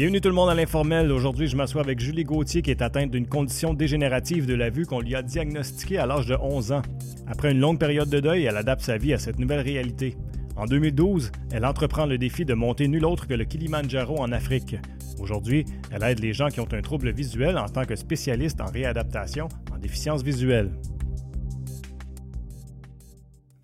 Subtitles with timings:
[0.00, 1.12] Bienvenue tout le monde à l'informel.
[1.12, 4.86] Aujourd'hui, je m'assois avec Julie Gauthier qui est atteinte d'une condition dégénérative de la vue
[4.86, 6.80] qu'on lui a diagnostiquée à l'âge de 11 ans.
[7.26, 10.16] Après une longue période de deuil, elle adapte sa vie à cette nouvelle réalité.
[10.56, 14.76] En 2012, elle entreprend le défi de monter nul autre que le Kilimanjaro en Afrique.
[15.18, 18.72] Aujourd'hui, elle aide les gens qui ont un trouble visuel en tant que spécialiste en
[18.72, 20.70] réadaptation en déficience visuelle.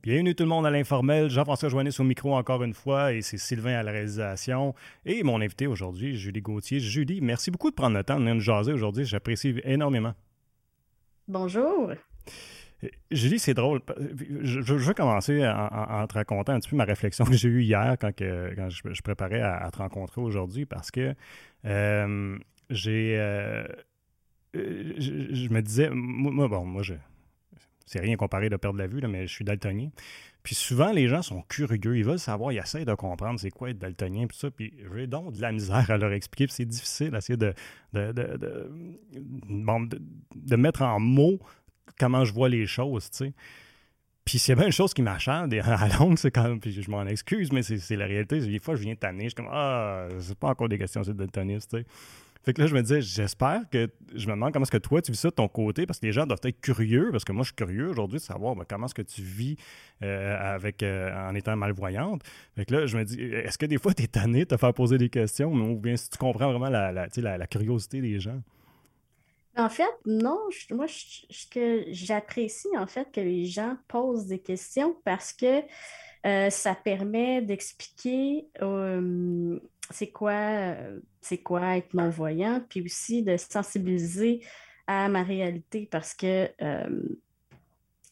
[0.07, 1.29] Bienvenue tout le monde à l'informel.
[1.29, 4.73] Jean-François Joannis au micro encore une fois et c'est Sylvain à la réalisation.
[5.05, 6.79] Et mon invité aujourd'hui, Julie Gauthier.
[6.79, 9.05] Julie, merci beaucoup de prendre le temps de venir nous jaser aujourd'hui.
[9.05, 10.15] J'apprécie énormément.
[11.27, 11.91] Bonjour.
[13.11, 13.81] Julie, c'est drôle.
[14.43, 17.97] Je, veux commencer en, te racontant un petit peu ma réflexion que j'ai eue hier
[18.01, 21.17] quand, je, préparais à, te rencontrer aujourd'hui parce que
[21.65, 22.39] euh,
[22.71, 23.17] j'ai.
[23.19, 23.67] Euh,
[24.55, 26.95] je, me disais, moi, bon, moi, je,
[27.87, 29.91] c'est rien comparé de perdre la vue, mais je suis daltonien.
[30.43, 33.71] Puis souvent, les gens sont curieux, ils veulent savoir, ils essayent de comprendre c'est quoi
[33.71, 34.51] être daltonien, puis ça.
[34.51, 37.55] Puis j'ai donc de la misère à leur expliquer, puis c'est difficile d'essayer de
[37.93, 38.71] de, de,
[40.35, 41.41] de, mettre en mots
[41.99, 43.33] comment je vois les choses, tu sais.
[44.25, 47.51] Puis c'est bien une chose qui m'acharne à longue, c'est quand puis je m'en excuse,
[47.53, 48.41] mais c'est la réalité.
[48.41, 51.17] Des fois, je viens tanner, je suis comme Ah, c'est pas encore des questions, c'est
[51.17, 51.87] daltoniste, tu sais.
[52.47, 53.91] Fait que là, je me disais, j'espère que.
[54.15, 56.07] Je me demande comment est-ce que toi, tu vis ça de ton côté, parce que
[56.07, 58.65] les gens doivent être curieux, parce que moi, je suis curieux aujourd'hui de savoir ben,
[58.69, 59.57] comment est-ce que tu vis
[60.05, 62.23] euh, avec, euh, en étant malvoyante.
[62.55, 64.57] Fait que là, je me dis, est-ce que des fois, tu es tanné de te
[64.57, 68.41] faire poser des questions, ou bien si tu comprends vraiment la, la, curiosité des gens?
[69.57, 70.39] En fait, non.
[70.71, 75.63] moi, ce que j'apprécie, en fait, que les gens posent des questions parce que
[76.27, 78.47] euh, ça permet d'expliquer
[79.91, 84.41] c'est quoi, euh, c'est quoi être non-voyant, puis aussi de sensibiliser
[84.87, 87.03] à ma réalité parce que euh,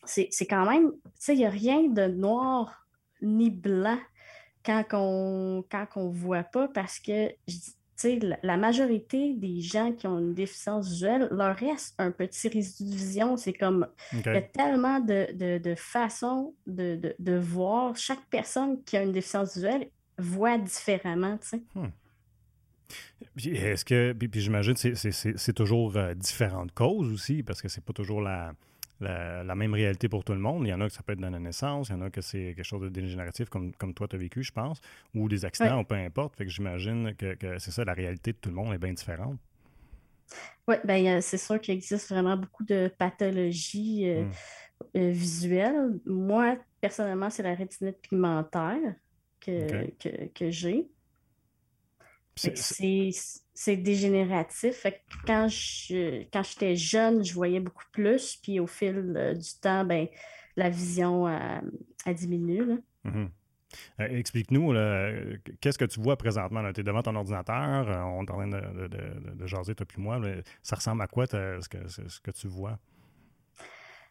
[0.04, 2.86] c'est quand même, tu sais, il n'y a rien de noir
[3.22, 3.98] ni blanc
[4.64, 7.30] quand on quand on voit pas parce que
[8.02, 12.90] la, la majorité des gens qui ont une déficience visuelle, leur reste un petit résidu
[12.90, 13.36] de vision.
[13.36, 17.96] C'est comme, il y a tellement de, façons de, de, voir.
[17.96, 19.88] Chaque personne qui a une déficience visuelle
[20.18, 21.62] voit différemment, tu sais.
[21.74, 21.88] Hmm.
[23.36, 27.92] Est-ce que, puis, j'imagine que c'est toujours euh, différentes causes aussi, parce que c'est pas
[27.92, 28.54] toujours la,
[29.00, 30.66] la, même réalité pour tout le monde.
[30.66, 32.10] Il y en a que ça peut être dans la naissance, il y en a
[32.10, 34.80] que c'est quelque chose de dégénératif comme, comme toi tu as vécu, je pense,
[35.14, 36.36] ou des accidents, ou peu importe.
[36.36, 39.38] Fait que j'imagine que, c'est ça, la réalité de tout le monde est bien différente.
[40.66, 44.30] Oui, bien, c'est sûr qu'il existe vraiment beaucoup de pathologies euh, hmm.
[44.96, 46.00] euh, visuelles.
[46.06, 48.94] Moi, personnellement, c'est la rétinite pigmentaire
[49.44, 50.88] que, que, j'ai.
[52.36, 54.86] C'est dégénératif.
[55.26, 59.84] quand je quand j'étais jeune, je voyais beaucoup plus, puis au fil euh, du temps,
[59.84, 60.08] ben,
[60.56, 61.60] la vision a,
[62.12, 62.60] diminué.
[63.04, 63.28] Mm-hmm.
[64.00, 64.72] Euh, explique-nous,
[65.60, 66.72] qu'est-ce que tu vois présentement?
[66.72, 69.86] Tu es devant ton ordinateur, euh, on est en train de, de, de, jaser, toi
[69.86, 70.20] puis moi.
[70.62, 72.78] ça ressemble à quoi ce que, ce que tu vois?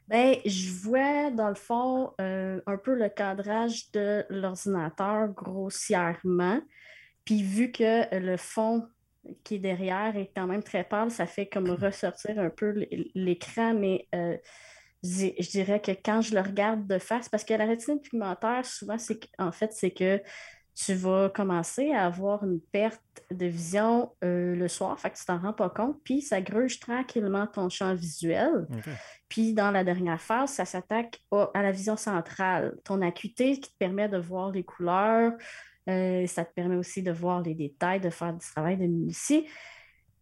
[0.07, 6.59] Ben, je vois dans le fond euh, un peu le cadrage de l'ordinateur grossièrement.
[7.25, 8.87] Puis vu que le fond
[9.43, 13.73] qui est derrière est quand même très pâle, ça fait comme ressortir un peu l'écran,
[13.73, 14.35] mais euh,
[15.03, 18.97] je dirais que quand je le regarde de face, parce que la rétine pigmentaire, souvent,
[18.97, 20.21] c'est en fait, c'est que
[20.75, 23.01] tu vas commencer à avoir une perte
[23.31, 26.79] de vision euh, le soir, fait que tu t'en rends pas compte, puis ça gruge
[26.79, 28.67] tranquillement ton champ visuel.
[29.29, 31.21] Puis dans la dernière phase, ça s'attaque
[31.53, 35.33] à la vision centrale, ton acuité qui te permet de voir les couleurs,
[35.89, 39.45] euh, ça te permet aussi de voir les détails, de faire du travail de minutie.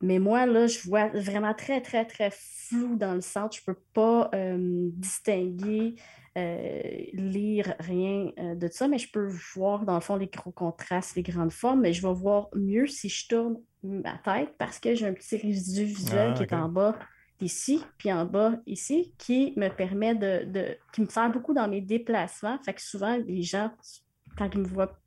[0.02, 3.56] Mais moi, là, je vois vraiment très, très, très flou dans le centre.
[3.56, 5.96] Je ne peux pas euh, distinguer
[6.36, 11.16] lire rien euh, de ça, mais je peux voir dans le fond les gros contrastes,
[11.16, 14.96] les grandes formes, mais je vais voir mieux si je tourne ma tête parce que
[14.96, 16.98] j'ai un petit résidu visuel ah, qui est en bas
[17.42, 21.82] ici, puis en bas ici, qui me permet de, qui me sert beaucoup dans mes
[21.82, 22.60] déplacements.
[22.64, 23.72] Fait que souvent, les gens,
[24.38, 24.98] quand ils me voient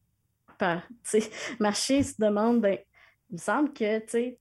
[0.59, 0.83] pas,
[1.61, 2.79] marcher, se demandent, ben,
[3.31, 4.39] il me semble que, tu sais,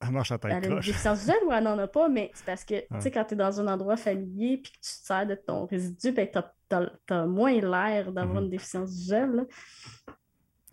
[0.00, 2.30] elle marche à tête Elle a une déficience visuelle ou elle n'en a pas, mais
[2.34, 4.90] c'est parce que, tu sais, quand tu es dans un endroit familier puis que tu
[5.00, 6.76] te sers de ton résidu, ben, tu
[7.12, 8.44] as, moins l'air d'avoir mhm.
[8.44, 9.46] une déficience visuelle.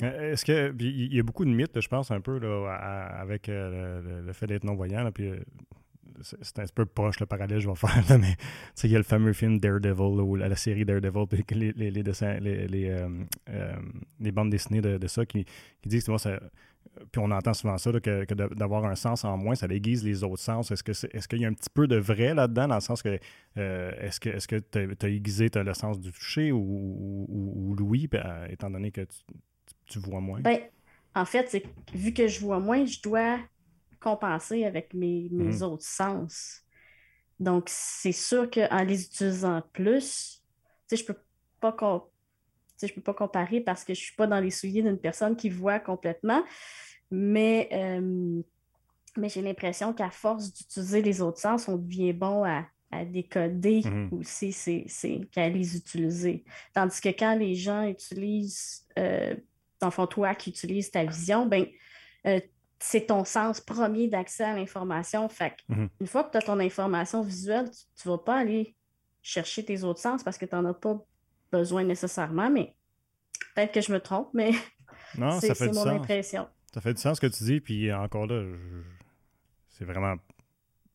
[0.03, 0.73] Euh, est-ce que.
[0.79, 2.71] Il y a beaucoup de mythes, je pense, un peu, là,
[3.19, 5.09] avec euh, le, fait d'être non-voyant.
[5.11, 5.39] Puis euh,
[6.21, 8.35] c'est un peu proche le parallèle que je vais faire, mais
[8.83, 12.03] il y a le fameux film Daredevil ou la, série Daredevil, puis les, les, les,
[12.03, 15.45] dessins, les, les, bandes dessinées de, de ça qui,
[15.81, 16.39] qui disent que moi, ça,
[17.11, 20.41] puis on entend souvent ça, que, d'avoir un sens en moins, ça aiguise les autres
[20.41, 20.71] sens.
[20.71, 23.01] Est-ce, que est, qu'il y a un petit peu de vrai là-dedans, dans le sens
[23.01, 23.19] que
[23.57, 28.09] euh, est-ce que est-ce que tu as aiguisé le sens du toucher ou, ou, l'ouïe,
[28.13, 29.05] euh, étant donné que
[29.85, 30.41] tu, vois moins?
[30.41, 30.59] Ben,
[31.15, 31.63] en fait,
[31.93, 33.39] vu que je vois moins, je dois
[33.99, 35.63] compenser avec mes, mes Mhm.
[35.63, 36.63] autres sens.
[37.39, 40.43] Donc, c'est sûr qu'en les utilisant plus,
[40.91, 41.17] je peux
[41.59, 41.71] pas
[42.77, 45.35] sais, je peux pas comparer parce que je suis pas dans les souliers d'une personne
[45.35, 46.43] qui voit complètement,
[47.11, 48.41] mais, euh,
[49.17, 53.81] mais j'ai l'impression qu'à force d'utiliser les autres sens, on devient bon à, à décoder
[53.85, 54.09] Mhm.
[54.11, 56.45] aussi c'est, c'est, qu'à les utiliser.
[56.73, 59.35] Tandis que quand les gens utilisent, euh,
[59.79, 61.65] dans le fond, toi qui utilises ta vision, ben,
[62.25, 62.39] euh,
[62.79, 65.27] c'est ton sens premier d'accès à l'information.
[65.29, 65.89] Fait que Mhm.
[66.01, 68.75] une fois que tu as ton information visuelle, tu ne vas pas aller
[69.21, 71.03] chercher tes autres sens parce que tu n'en as pas
[71.51, 72.75] besoin nécessairement, mais
[73.55, 74.51] peut-être que je me trompe, mais
[75.17, 75.87] Non, c'est, ça fait c'est mon sens.
[76.01, 76.47] impression.
[76.73, 78.81] Ça fait du sens ce que tu dis, puis encore là, je-
[79.69, 80.15] c'est vraiment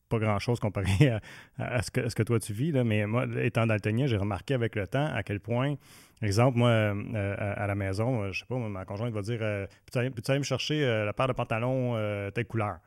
[0.09, 1.21] pas grand-chose comparé à,
[1.59, 2.85] à- ce, que, à ce que toi tu vis, là.
[2.85, 5.77] mais moi, étant daltonien, j'ai remarqué avec le temps à quel point,
[6.21, 9.39] exemple, moi, euh, à, à la maison, euh, je sais pas, ma conjointe va dire
[9.41, 11.95] euh, Peux-tu aller, me chercher euh, la paire de pantalons
[12.35, 12.79] telle couleur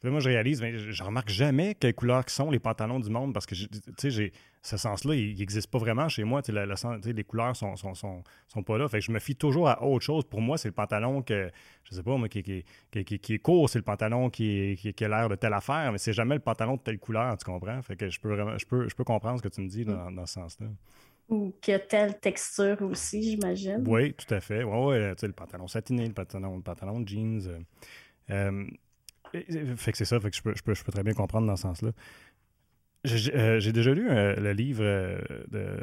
[0.00, 2.60] Puis là, moi, je réalise, mais je, je remarque jamais quelles couleurs qui sont les
[2.60, 3.66] pantalons du monde parce que, tu
[3.98, 6.40] sais, j'ai ce sens-là, il n'existe pas vraiment chez moi.
[6.48, 8.86] Les couleurs sont, sont, sont, sont pas là.
[8.88, 10.24] Fait que je me fie toujours à autre chose.
[10.24, 11.50] Pour moi, c'est le pantalon que,
[11.84, 14.76] je sais pas, moi, qui, qui, qui, qui- qui est court, c'est le pantalon qui,
[14.80, 17.36] qui, qui a l'air de telle affaire, mais c'est jamais le pantalon de telle couleur,
[17.36, 17.80] tu comprends?
[17.82, 19.84] Fait que je peux vraiment, je peux, je peux comprendre ce que tu me dis
[19.84, 20.66] dans, dans ce sens-là.
[21.28, 23.84] Ou qu'il y a telle texture aussi, j'imagine.
[23.86, 24.62] Oui, tout à fait.
[24.64, 27.42] Ouais, ouais, tu sais, le pantalon satiné, le pantalon, le pantalon de jeans.
[27.48, 27.58] euh,
[28.30, 28.66] euh,
[29.76, 31.46] fait que c'est ça, fait que je peux, je peux, je peux très bien comprendre
[31.46, 31.90] dans ce sens-là.
[33.04, 35.78] J'ai euh, j'ai déjà lu euh, le livre euh, de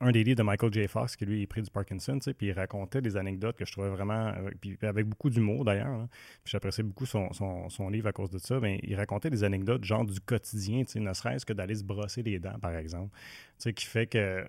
[0.00, 0.88] un des livres de Michael J.
[0.88, 3.88] Fox, qui lui est pris du Parkinson, puis il racontait des anecdotes que je trouvais
[3.88, 6.08] vraiment, puis avec beaucoup d'humour d'ailleurs,
[6.42, 9.44] puis j'appréciais beaucoup son, son, son livre à cause de ça, mais il racontait des
[9.44, 13.16] anecdotes genre du quotidien, ne serait-ce que d'aller se brosser les dents, par exemple,
[13.60, 14.44] qui fait que,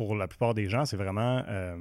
[0.00, 1.76] pour la plupart des gens, c'est vraiment, euh,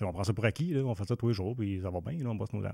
[0.00, 2.00] on prend ça pour acquis, là, on fait ça tous les jours, puis ça va
[2.00, 2.70] bien, là, on brosse nos dents.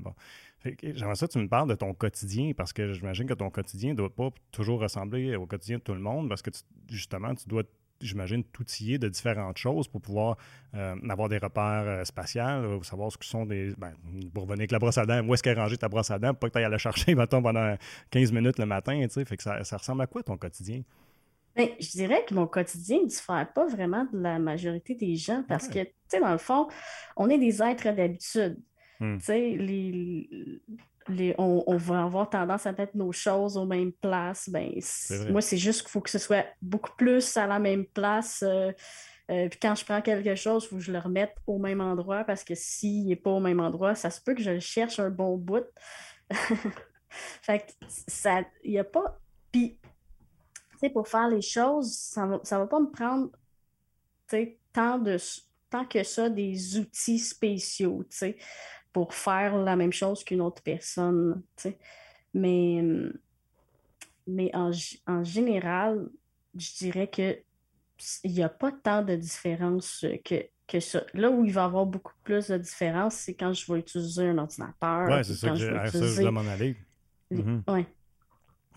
[0.64, 3.90] J'aimerais ça que tu me parles de ton quotidien, parce que j'imagine que ton quotidien
[3.90, 6.50] ne doit pas toujours ressembler au quotidien de tout le monde, parce que
[6.88, 7.64] justement, tu dois
[8.00, 10.36] j'imagine, t'outiller de différentes choses pour pouvoir
[10.76, 13.74] euh, avoir des repères euh, spatiaux, euh, savoir ce que sont des.
[13.76, 13.92] Ben,
[14.32, 16.18] pour revenir avec la brosse à dents, où est-ce qu'elle est rangée ta brosse à
[16.20, 17.76] dents, pour pas que tu ailles la chercher, mettons, pendant
[18.10, 19.04] 15 minutes le matin.
[19.10, 20.82] Fait que ça ressemble à quoi ton quotidien?
[21.56, 25.42] Ben, je dirais que mon quotidien ne diffère pas vraiment de la majorité des gens
[25.48, 25.72] parce Ouais.
[25.72, 26.68] que, tu sais, dans le fond,
[27.16, 28.56] on est des êtres d'habitude.
[29.00, 29.18] Hmm.
[29.18, 30.60] Tu sais, les,
[31.08, 34.48] les- on, on va avoir tendance à mettre nos choses aux mêmes places.
[34.48, 34.70] Ben,
[35.30, 38.44] moi, c'est juste qu'il faut que ce soit beaucoup plus à la même place.
[38.46, 38.70] euh,
[39.30, 41.80] euh, puis quand je prends quelque chose, il faut que je le remette au même
[41.80, 44.60] endroit parce que s'il n'est pas au même endroit, ça se peut que je le
[44.60, 45.64] cherche un bon bout.
[47.10, 49.18] fait que ça, il n'y a pas.
[49.52, 49.78] Puis,
[50.88, 53.30] pour faire les choses, ça va, ça va pas me prendre,
[54.72, 55.16] tant de,
[55.68, 58.02] tant que ça des outils spéciaux,
[58.92, 61.42] pour faire la même chose qu'une autre personne.
[62.32, 62.82] Mais,
[64.26, 64.70] mais en,
[65.06, 66.08] en général,
[66.56, 67.38] je dirais que
[68.24, 71.02] il n'y a pas tant de différence que, que ça.
[71.12, 74.28] Là où il va y avoir beaucoup plus de différence, c'est quand je vais utiliser
[74.28, 75.06] un ordinateur.
[75.16, 76.76] Puis c'est ça que je vais ça, je voulais m'en aller.
[77.68, 77.86] ouais,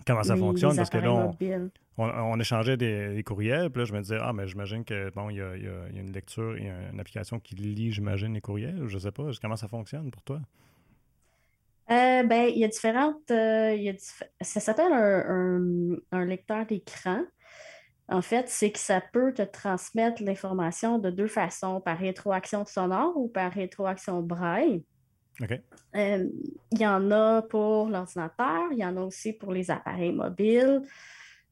[0.06, 0.70] Comment ça les- fonctionne?
[0.72, 1.30] les Parce que là, on.
[1.98, 5.10] On, on échangeait des, des courriels, puis là, je me disais, ah, mais j'imagine que,
[5.14, 6.90] bon, il y a, il y a- il y a une lecture, il y a
[6.90, 10.22] une application qui lit, j'imagine, les courriels, ou je sais pas, comment ça fonctionne pour
[10.22, 10.40] toi?
[11.90, 13.30] Euh, ben, il y a différentes.
[13.30, 13.94] euh, il y a
[14.40, 17.22] Ça s'appelle un, un- un lecteur d'écran.
[18.08, 23.16] En fait, c'est que ça peut te transmettre l'information de deux façons, par rétroaction sonore
[23.16, 24.84] ou par rétroaction braille.
[25.42, 25.60] OK.
[25.96, 26.26] Euh,
[26.72, 30.82] il y en a pour l'ordinateur, il y en a aussi pour les appareils mobiles.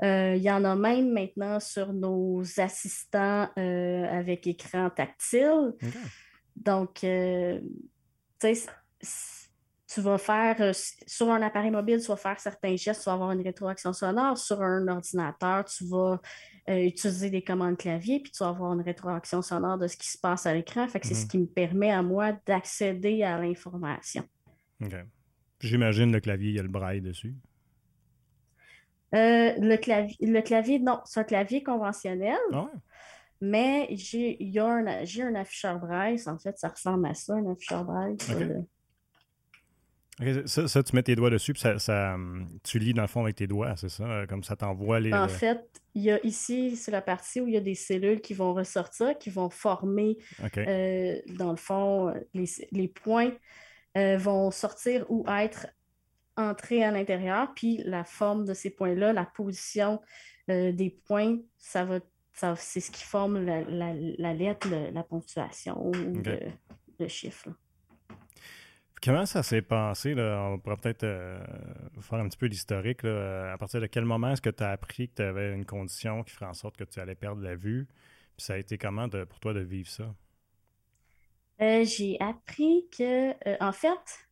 [0.02, 5.74] Euh, il y en a même maintenant sur nos assistants euh, avec écran tactile.
[6.56, 7.60] Donc, euh,
[8.40, 8.66] tu sais,
[9.92, 13.32] tu vas faire, sur un appareil mobile, tu vas faire certains gestes, tu vas avoir
[13.32, 14.38] une rétroaction sonore.
[14.38, 16.20] Sur un ordinateur, tu vas
[16.68, 20.18] utiliser des commandes clavier, puis tu vas avoir une rétroaction sonore de ce qui se
[20.18, 20.88] passe à l'écran.
[20.88, 21.28] Fait que c'est ce Mhm.
[21.28, 24.24] qui me permet à moi d'accéder à l'information.
[24.82, 24.94] OK.
[25.60, 27.36] J'imagine le clavier, il y a le braille dessus.
[29.14, 32.68] Euh, le clavier, le clavier, non, c'est un clavier conventionnel, Ah
[33.40, 34.86] mais j'ai un,
[35.34, 36.18] afficheur braille.
[36.26, 38.16] En fait, ça ressemble à ça, un afficheur braille.
[40.20, 42.16] le- ça, ça, tu mets tes doigts dessus, puis ça, ça,
[42.62, 44.04] tu lis dans le fond avec tes doigts, c'est ça?
[44.04, 45.10] euh, Comme ça t'envoie les.
[45.10, 45.60] En le- fait,
[45.94, 48.54] il y a ici, c'est la partie où il y a des cellules qui vont
[48.54, 50.16] ressortir, qui vont former,
[50.58, 53.32] euh, dans le fond, euh, les, les points
[53.96, 55.66] euh, vont sortir ou être
[56.36, 60.00] entrés à l'intérieur, puis la forme de ces points-là, la position
[60.50, 62.00] euh, des points, ça va,
[62.32, 66.38] ça, c'est ce qui forme la, la- la lettre, le- la ponctuation ou le,
[66.98, 67.48] le chiffre.
[67.50, 67.54] là.
[69.02, 70.14] comment ça s'est passé?
[70.14, 70.48] Là?
[70.50, 71.38] On pourrait peut-être euh,
[72.00, 73.04] faire un petit peu l'historique.
[73.04, 76.22] À partir de quel moment est-ce que tu as appris que tu avais une condition
[76.22, 77.86] qui ferait en sorte que tu allais perdre la vue?
[78.36, 80.14] Puis ça a été comment pour toi de vivre ça?
[81.60, 84.28] Euh, j'ai appris que, euh, en fait,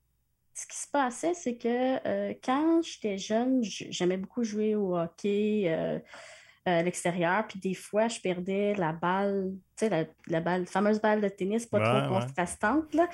[0.54, 5.68] ce qui se passait, c'est que quand j'étais jeune, j'aimais beaucoup jouer au hockey
[6.66, 11.20] à l'extérieur, puis des fois, je perdais la balle, tu sais, la, balle, fameuse balle
[11.20, 13.08] de tennis, pas trop contrastante, là.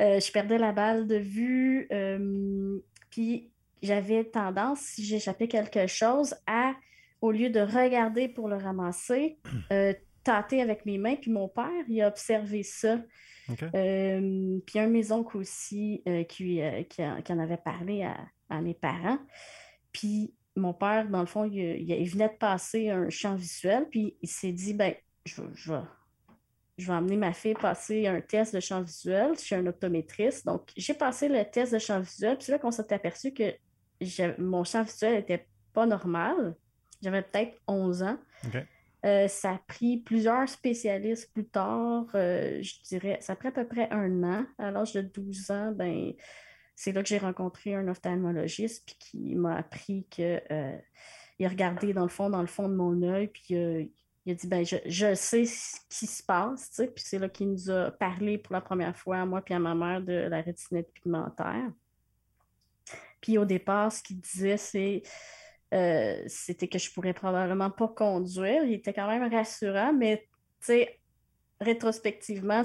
[0.00, 1.86] Euh, je perdais la balle de vue.
[1.92, 2.78] Euh,
[3.10, 3.50] puis
[3.82, 6.74] j'avais tendance, si j'échappais quelque chose, à,
[7.20, 9.38] au lieu de regarder pour le ramasser,
[9.72, 9.92] euh,
[10.24, 11.16] tâter avec mes mains.
[11.16, 12.98] Puis mon père, il a observé ça.
[13.56, 18.08] Puis un de mes oncles aussi qui, qui, en avait parlé
[18.48, 19.18] à, mes parents.
[19.92, 24.28] Puis mon père, dans le fond, il, venait de passer un champ visuel, puis il
[24.28, 25.74] s'est dit, ben, je, je,
[26.80, 29.32] je vais emmener ma fille passer un test de champ visuel.
[29.36, 30.46] Je suis un optométriste.
[30.46, 32.36] Donc, j'ai passé le test de champ visuel.
[32.36, 33.54] Puis c'est là qu'on s'est aperçu que
[34.38, 36.56] mon champ visuel n'était pas normal.
[37.02, 38.18] J'avais peut-être 11 ans.
[39.04, 42.06] Euh, ça a pris plusieurs spécialistes plus tard.
[42.14, 44.46] Euh, je dirais, ça a pris à peu près un an.
[44.58, 46.12] À l'âge de 12 ans, ben,
[46.76, 50.76] c'est là que j'ai rencontré un ophtalmologiste puis qui m'a appris que euh,
[51.38, 54.34] il a regardé dans le fond, dans le fond de mon œil, puis il a
[54.34, 58.36] dit ben, je, sais ce qui se passe, puis c'est là qu'il nous a parlé
[58.36, 61.70] pour la première fois à moi et à ma mère de la rétinite pigmentaire.
[63.22, 65.02] Puis au départ, ce qu'il disait, c'est
[65.72, 68.64] euh, c'était que je pourrais probablement pas conduire.
[68.64, 70.26] Il était quand même rassurant, mais
[71.60, 72.64] rétrospectivement,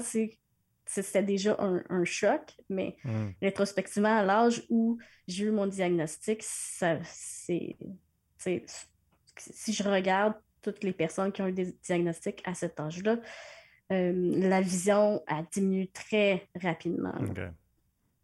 [0.86, 3.28] c'était déjà un, choc, mais hmm.
[3.42, 4.98] rétrospectivement, à l'âge où
[5.28, 7.76] j'ai eu mon diagnostic, ça, c'est,
[8.38, 13.18] si je regarde toutes les personnes qui ont eu des diagnostics à cet âge-là,
[13.92, 14.12] euh,
[14.48, 17.14] la vision a diminué très rapidement.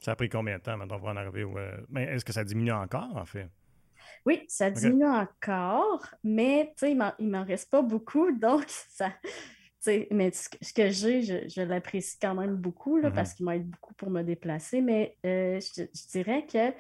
[0.01, 2.43] Ça a pris combien de temps maintenant pour en arriver euh, Mais est-ce que ça
[2.43, 3.49] diminue encore, en fait?
[4.27, 9.13] Oui, ça diminue encore, mais il ne m'en reste pas beaucoup, donc ça.
[10.13, 13.15] Mais ce que j'ai, je, l'apprécie quand même beaucoup là, mm-hmm.
[13.15, 14.81] parce qu'il m'aide beaucoup pour me déplacer.
[14.81, 16.73] Mais euh, je, dirais que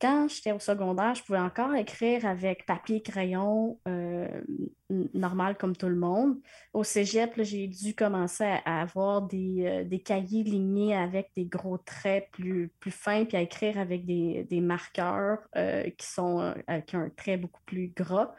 [0.00, 4.42] quand j'étais au secondaire, je pouvais encore écrire avec papier crayon euh,
[4.90, 6.36] normal comme tout le monde.
[6.72, 12.28] Au cégep, j'ai dû commencer à, avoir euh, des, cahiers lignés avec des gros traits
[12.32, 16.54] plus, plus fins, puis à écrire avec des, marqueurs euh, qui, sont,
[16.86, 18.34] qui ont un trait beaucoup plus gras.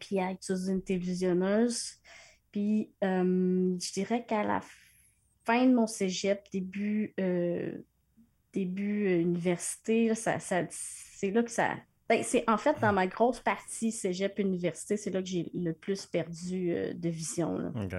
[0.00, 1.96] puis à utiliser une télévisionneuse.
[2.50, 4.62] Puis je dirais qu'à la
[5.44, 7.14] fin de mon cégep, début
[8.54, 11.74] début euh, université, ça, c'est là que ça.
[12.08, 15.72] Ben, c'est en fait dans ma grosse partie cégep université, c'est là que j'ai le
[15.72, 17.72] plus perdu euh, de vision.
[17.74, 17.94] OK.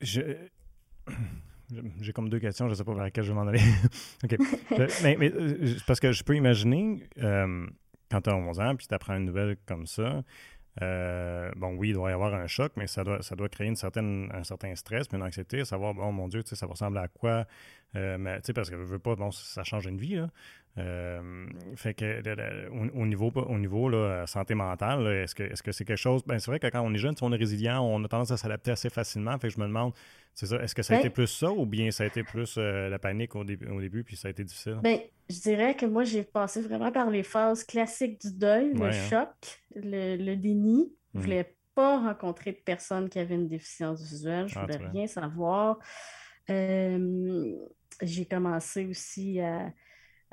[2.00, 3.60] J'ai comme deux questions, je ne sais pas vers laquelle je vais m'en aller.
[4.24, 4.36] OK.
[5.02, 9.16] mais, euh, parce que je peux imaginer, quand tu as 11 ans, puis tu apprends
[9.16, 10.22] une nouvelle comme ça,
[10.82, 13.68] euh, bon, oui, il doit y avoir un choc, mais ça doit, ça doit créer
[13.68, 17.08] une certaine, un certain stress, puis une anxiété, savoir, bon, mon Dieu, ça ressemble à
[17.08, 17.46] quoi?
[17.96, 20.30] Euh, mais, parce que je veux pas, bon, ça change une vie, là.
[20.76, 25.84] Euh, fait que au, niveau, au niveau là, santé mentale, est-ce que est-ce que c'est
[25.84, 26.22] quelque chose.
[26.26, 28.32] Ben, c'est vrai que quand on est jeune, si on est résilient, on a tendance
[28.32, 29.38] à s'adapter assez facilement.
[29.38, 29.92] Fait que je me demande,
[30.34, 32.56] c'est ça, est-ce que ça a été plus ça ou bien ça a été plus
[32.56, 34.80] la panique au, début, au début, puis ça a été difficile?
[34.82, 34.98] Ben,
[35.30, 38.90] je dirais que moi, j'ai passé vraiment par les phases classiques du deuil, le hein.
[38.90, 39.28] choc,
[39.76, 40.92] le, déni.
[41.12, 41.24] Je ne mhm.
[41.24, 44.48] voulais pas rencontrer de personnes qui avaient une déficience visuelle.
[44.48, 45.78] Je ne ah, voulais rien savoir.
[46.48, 49.72] j'ai commencé aussi à,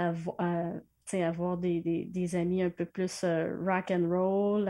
[0.01, 4.69] avoir des, amis un peu plus euh, rock and roll.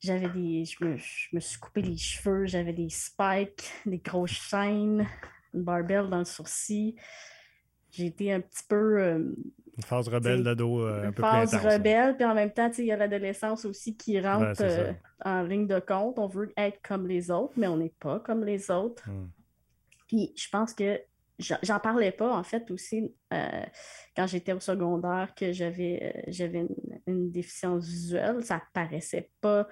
[0.00, 0.64] j'avais des.
[0.64, 5.06] Je me, je me, suis coupé les cheveux, j'avais des spikes, des grosses chaînes,
[5.54, 6.96] une barbelle dans le sourcil.
[7.90, 9.00] J'ai été un petit peu.
[9.00, 9.34] Euh,
[9.76, 12.92] une phase rebelle d'ado euh, un peu phase rebelle, puis en même temps, il y
[12.92, 14.92] a l'adolescence aussi qui rentre euh,
[15.24, 16.18] en ligne de compte.
[16.18, 19.08] On veut être comme les autres, mais on n'est pas comme les autres.
[19.08, 19.28] Hmm.
[20.08, 21.00] Puis je pense que
[21.38, 26.66] j'en parlais pas, en fait, aussi quand j'étais au secondaire que j'avais j'avais
[27.06, 28.44] une, déficience visuelle.
[28.44, 29.68] Ça paraissait pas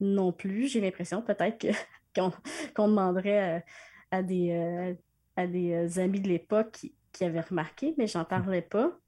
[0.00, 0.68] non plus.
[0.68, 1.66] J'ai l'impression peut-être
[2.14, 3.64] qu'on demanderait
[4.10, 4.96] à, des,
[5.36, 8.98] à des amis de l'époque qui qui avait remarqué, mais j'en parlais pas.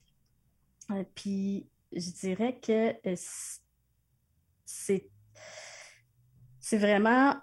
[0.91, 3.17] Euh, puis je dirais que euh,
[4.67, 5.09] c'est
[6.73, 7.35] vraiment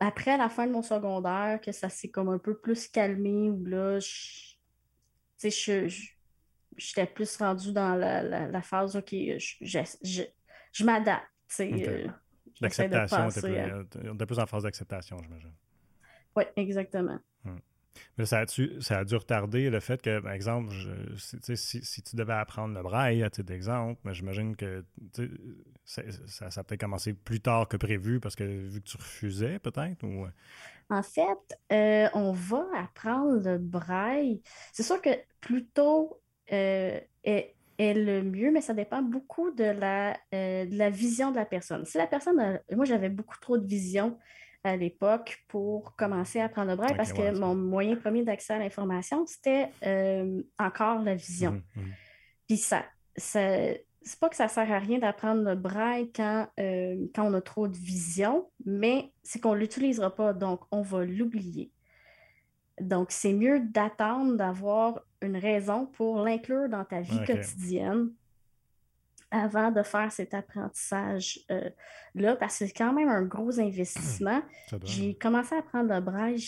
[0.00, 3.64] après la fin de mon secondaire que ça s'est comme un peu plus calmé où
[3.64, 4.56] là je
[6.76, 10.24] j'étais plus rendue dans la, phase OK, je,
[10.72, 11.24] je, m'adapte.
[11.60, 12.06] Euh,
[12.60, 15.54] L'acceptation, de, plus en phase d'acceptation, j'imagine.
[16.36, 17.18] Oui, exactement.
[18.16, 20.72] Mais ça a, a dû retarder le fait que, par exemple,
[21.16, 24.84] si, tu devais apprendre le braille, à titre d'exemple, mais j'imagine que
[25.84, 30.02] ça, a peut-être commencé plus tard que prévu parce que vu que tu refusais, peut-être?
[30.04, 30.26] Ou...
[30.26, 30.30] Euh?
[30.90, 34.42] En fait, euh, on va apprendre le braille.
[34.72, 36.20] C'est sûr que plus tôt
[36.52, 41.46] euh, est, le mieux, mais ça dépend beaucoup de la, de la vision de la
[41.46, 41.84] personne.
[41.84, 44.18] Si la personne, moi j'avais beaucoup trop de vision,
[44.64, 48.58] à l'époque pour commencer à apprendre le braille parce que mon moyen premier d'accès à
[48.58, 51.52] l'information, c'était euh, encore la vision.
[51.52, 51.92] Mmh, mmh.
[52.48, 52.84] Puis ça,
[53.16, 53.84] c'est
[54.20, 57.68] pas que ça sert à rien d'apprendre le braille quand, euh, quand on a trop
[57.68, 61.70] de vision, mais c'est qu'on ne l'utilisera pas, donc on va l'oublier.
[62.80, 68.10] Donc, c'est mieux d'attendre d'avoir une raison pour l'inclure dans ta vie quotidienne
[69.30, 71.70] avant de faire cet apprentissage-là,
[72.16, 74.42] euh, parce que c'est quand même un gros investissement.
[74.84, 76.38] J'ai commencé à apprendre le braille,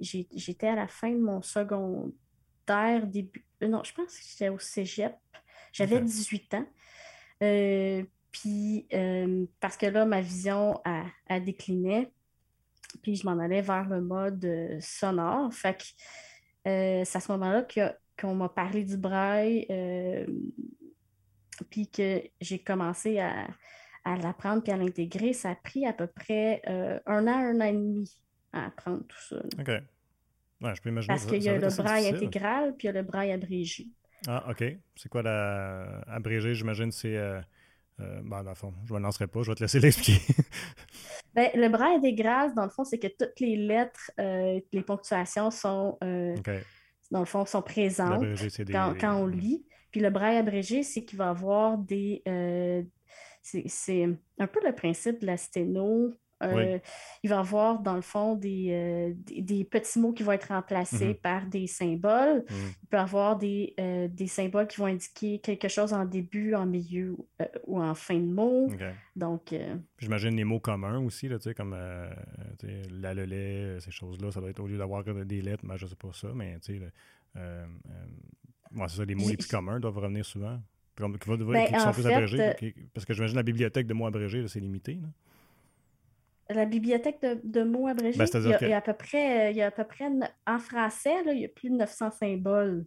[0.00, 3.44] j'étais à la fin de mon secondaire, début.
[3.62, 5.14] Euh, non, je pense que j'étais au cégep.
[5.72, 6.66] J'avais 18 ans.
[7.42, 8.86] Euh, puis,
[9.60, 12.12] parce que là, ma vision a, décliné,
[13.02, 15.52] puis je m'en allais vers le mode sonore.
[15.52, 15.84] Fait que
[16.64, 17.66] c'est à ce moment-là
[18.18, 19.66] qu'on m'a parlé du braille
[21.64, 23.46] puis que j'ai commencé à,
[24.22, 27.64] l'apprendre puis à l'intégrer, ça a pris à peu près euh, un an, un an
[27.64, 28.16] et demi
[28.52, 29.36] à apprendre tout ça.
[29.58, 29.70] OK.
[30.74, 33.02] je peux imaginer Parce qu'il y a le braille intégral puis il y a le
[33.02, 33.88] braille abrégé.
[34.26, 34.64] Ah, OK.
[34.96, 36.54] C'est quoi la abrégé?
[36.54, 37.16] J'imagine c'est.
[37.16, 37.40] Euh,
[38.00, 40.20] euh, bon, dans le fond, je ne me lancerai pas, je vais te laisser l'expliquer.
[41.34, 45.98] ben, le braille intégral, dans le fond, c'est que toutes les lettres, les ponctuations sont,
[47.10, 48.24] dans le fond, sont présentes
[49.00, 49.64] quand, on lit.
[49.90, 52.22] Puis le braille abrégé, c'est qu'il va avoir des.
[52.28, 52.82] Euh,
[53.42, 54.08] c'est
[54.38, 56.12] un peu le principe de la sténo.
[56.40, 56.78] Euh,
[57.24, 61.14] il va avoir, dans le fond, des, euh, des, petits mots qui vont être remplacés
[61.14, 61.20] mm-hmm.
[61.20, 62.44] par des symboles.
[62.48, 62.54] Mm.
[62.82, 63.74] Il peut avoir des,
[64.10, 67.16] des, symboles qui vont indiquer quelque chose en début, en milieu
[67.66, 68.70] ou en fin de mot.
[69.16, 69.52] Donc.
[69.98, 74.30] J'imagine les mots communs aussi, là, comme la, le lait, ces choses-là.
[74.30, 76.60] Ça doit être au lieu d'avoir des lettres, mais je ne sais pas ça, mais
[76.60, 76.92] tu sais
[78.88, 80.60] c'est ça, les mots les plus communs doivent revenir souvent.
[80.98, 82.40] Qui, ben, sont plus abrégés.
[82.40, 84.98] Euh, parce que j'imagine la bibliothèque de mots abrégés, c'est limité.
[86.50, 89.66] La bibliothèque de, mots abrégés, ben, il, y a, à peu près, il y a
[89.66, 90.06] à peu près,
[90.46, 92.84] en français, il y a plus de 900 symboles.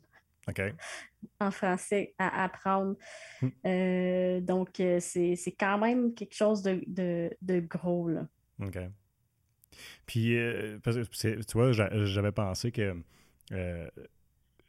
[1.40, 2.96] En français à apprendre.
[3.42, 3.50] Hmm.
[3.66, 8.10] Euh, donc, euh, c'est quand même quelque chose de, gros.
[8.10, 8.28] Là.
[8.62, 8.78] OK.
[10.06, 10.36] Puis,
[10.84, 12.94] tu vois, j'avais pensé que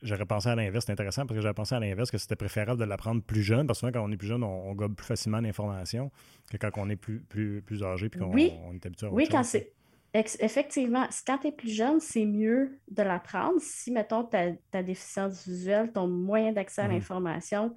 [0.02, 2.78] j'aurais pensé à l'inverse, c'est intéressant parce que j'avais pensé à l'inverse que c'était préférable
[2.78, 5.06] de l'apprendre plus jeune, parce que souvent, quand on est plus jeune, on, gobe plus
[5.06, 6.10] facilement l'information
[6.50, 8.52] que quand on est plus, plus, plus âgé puis qu'on oui.
[8.64, 9.72] on est habitué à Oui, quand c'est.
[10.14, 13.58] Effectivement, quand tu es plus jeune, c'est mieux de l'apprendre.
[13.60, 16.94] Si, mettons, ta, déficience visuelle, ton moyen d'accès à mhm.
[16.94, 17.74] l'information,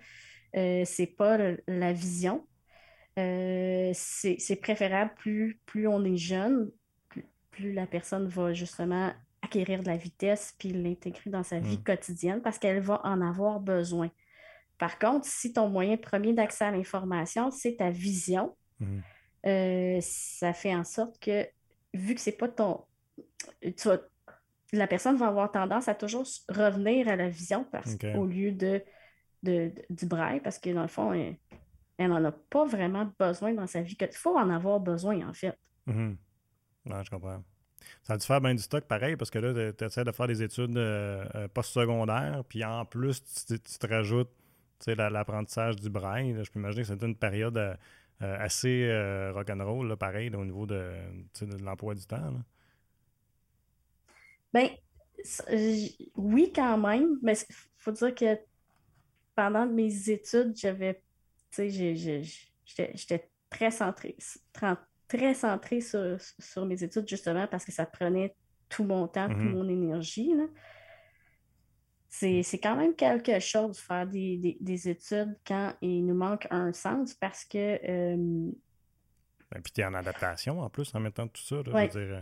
[0.58, 2.46] euh, c'est pas la vision,
[3.18, 6.72] euh, c'est préférable plus, plus on est jeune,
[7.52, 9.14] plus la personne va justement
[9.46, 11.84] acquérir de la vitesse puis l'intégrer dans sa vie mm.
[11.84, 14.10] quotidienne parce qu'elle va en avoir besoin.
[14.78, 19.00] Par contre, si ton moyen premier d'accès à l'information, c'est ta vision, mm.
[19.46, 21.48] euh, ça fait en sorte que,
[21.94, 22.84] vu que c'est pas ton.
[24.74, 28.84] la personne va avoir tendance à toujours revenir à la vision parce, au lieu de,
[29.44, 33.68] de, du braille, parce que dans le fond, elle n'en a pas vraiment besoin dans
[33.68, 33.96] sa vie.
[34.00, 35.58] Il faut en avoir besoin, en fait.
[35.88, 36.18] Mm-hmm.
[37.04, 37.44] je comprends.
[38.04, 40.28] Ça a dû faire bien du stock pareil parce que là, tu essaies de faire
[40.28, 44.30] des études euh, euh, postsecondaires, puis en plus, tu, te rajoutes
[44.88, 46.36] l'apprentissage du braille.
[46.44, 47.76] je peux imaginer que c'était une période euh,
[48.20, 48.88] assez
[49.34, 50.92] rock'n'roll, pareil, au niveau de,
[51.64, 52.34] l'emploi du temps.
[54.54, 54.70] Ben,
[56.16, 58.38] oui, quand même, mais il faut dire que
[59.36, 61.02] pendant mes études, j'avais,
[61.58, 64.16] j'étais très centré,
[65.08, 68.36] très centré sur, mes études, justement, parce que ça prenait
[68.70, 69.52] tout mon temps, toute mhm.
[69.52, 70.34] mon énergie.
[72.10, 77.46] C'est quand même quelque chose, faire des, études quand il nous manque un sens, parce
[77.46, 77.80] que...
[77.88, 78.52] Euh...
[79.52, 81.56] Ben, puis tu es en adaptation, en plus, en mettant tout ça.
[81.56, 82.22] Euh,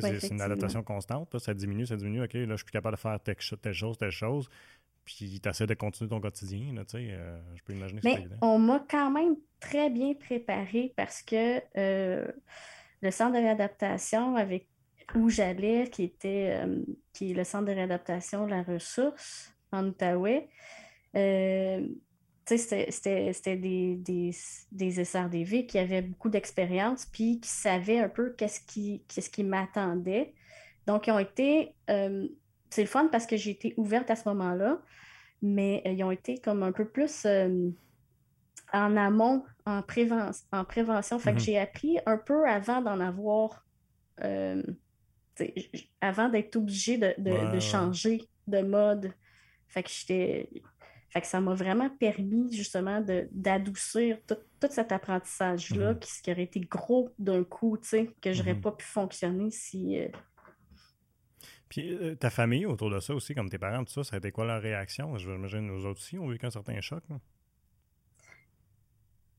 [0.00, 1.36] c'est une adaptation constante.
[1.38, 2.22] ça diminue, ça diminue.
[2.22, 4.48] OK, là, je suis plus capable de faire telle, telle chose, telle chose
[5.04, 8.34] puis tu essaies de continuer ton quotidien, là, tu sais, euh, je peux imaginer que
[8.40, 12.26] On m'a quand même très bien préparé parce que euh,
[13.00, 14.68] le centre de réadaptation avec
[15.14, 19.86] où j'allais, qui était euh, qui est le centre de réadaptation de la ressource en
[19.86, 20.48] Outaouais,
[22.46, 24.30] c'était des, des,
[24.72, 29.44] des, SRDV qui avaient beaucoup d'expérience puis qui savaient un peu qu'est-ce qui, qu'est-ce qui
[29.44, 30.32] m'attendait.
[30.86, 31.74] Donc, ils ont été.
[32.74, 34.80] Euh, c'est le fun parce que j'ai été ouverte à ce moment-là,
[35.42, 37.26] mais ils ont été comme un peu plus
[38.72, 39.82] en amont, en,
[40.52, 41.18] en prévention.
[41.18, 41.40] Fait que mhm.
[41.40, 43.64] j'ai appris un peu avant d'en avoir.
[46.00, 49.12] avant d'être obligée de, changer de mode.
[49.68, 50.50] Fait que j'étais.
[51.10, 54.36] Fait que ça m'a vraiment permis justement d'adoucir tout,
[54.68, 55.98] cet apprentissage-là mhm.
[56.00, 58.62] qui, aurait été gros d'un coup, tu sais, que j'aurais mhm.
[58.62, 60.00] pas pu fonctionner si.
[61.68, 64.18] Puis euh, ta famille autour de ça aussi, comme tes parents, tout ça, ça a
[64.18, 65.16] été quoi leur réaction?
[65.18, 67.02] Je m'imagine nous autres aussi ont vécu un certain choc.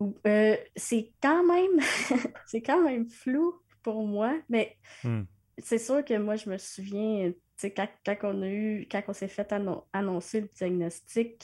[0.02, 1.80] Euh, c'est quand même
[2.48, 5.22] c'est quand même flou pour moi, mais hmm.
[5.58, 9.28] c'est sûr que moi je me souviens quand, quand, on a eu, quand on s'est
[9.28, 9.54] fait
[9.94, 11.44] annoncer le diagnostic,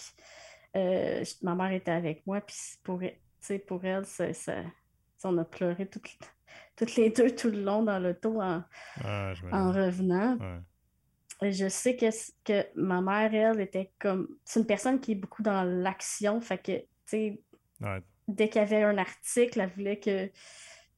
[0.76, 3.02] euh, ma mère était avec moi, puis pour,
[3.68, 4.26] pour elle, ça,
[5.24, 8.64] on a pleuré toutes, les deux tout le long dans l'auto en,
[9.04, 10.38] ah, en revenant.
[11.42, 12.06] Je sais que,
[12.44, 14.28] que ma mère, elle, était comme.
[14.46, 16.40] C'est une personne qui est beaucoup dans l'action.
[16.40, 17.42] Fait que, tu sais,
[18.28, 20.30] dès qu'il y avait un article, elle voulait que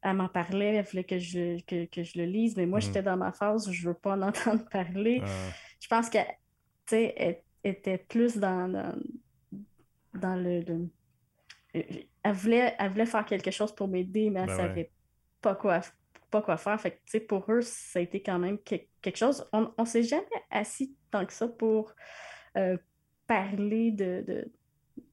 [0.04, 2.82] elle m'en parlait, elle voulait que je, que, je le lise, mais moi, mm.
[2.82, 5.22] j'étais dans ma phase où je ne veux pas en entendre parler.
[5.24, 5.28] Ah.
[5.80, 8.94] Je pense qu'elle était plus dans,
[10.14, 10.90] dans, le,
[11.74, 14.92] Elle, voulait, elle voulait faire quelque chose pour m'aider, mais elle ne ben savait
[15.42, 15.82] pas, quoi,
[16.34, 16.82] pas quoi faire.
[16.82, 19.48] Fait que, pour eux, ça a été quand même quelque chose.
[19.54, 21.94] On ne s'est jamais assis tant que ça pour
[22.58, 22.78] euh,
[23.28, 24.52] parler de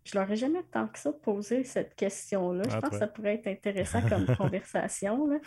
[0.05, 2.65] je leur ai jamais tant que ça posé cette question-là.
[2.69, 5.27] je ah, pense que ça pourrait être intéressant comme conversation.
[5.27, 5.39] Là.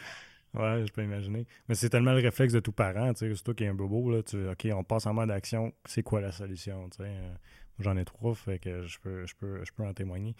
[0.53, 1.47] Ouais, je peux imaginer.
[1.67, 3.75] Mais c'est tellement le réflexe de tout parent, tu sais, surtout qu'il y a un
[3.75, 7.09] bobo, là, tu OK, on passe en mode action, c'est quoi la solution, tu sais.
[7.09, 7.33] Euh,
[7.79, 10.35] j'en ai trois, fait que je peux, je peux, je peux en témoigner.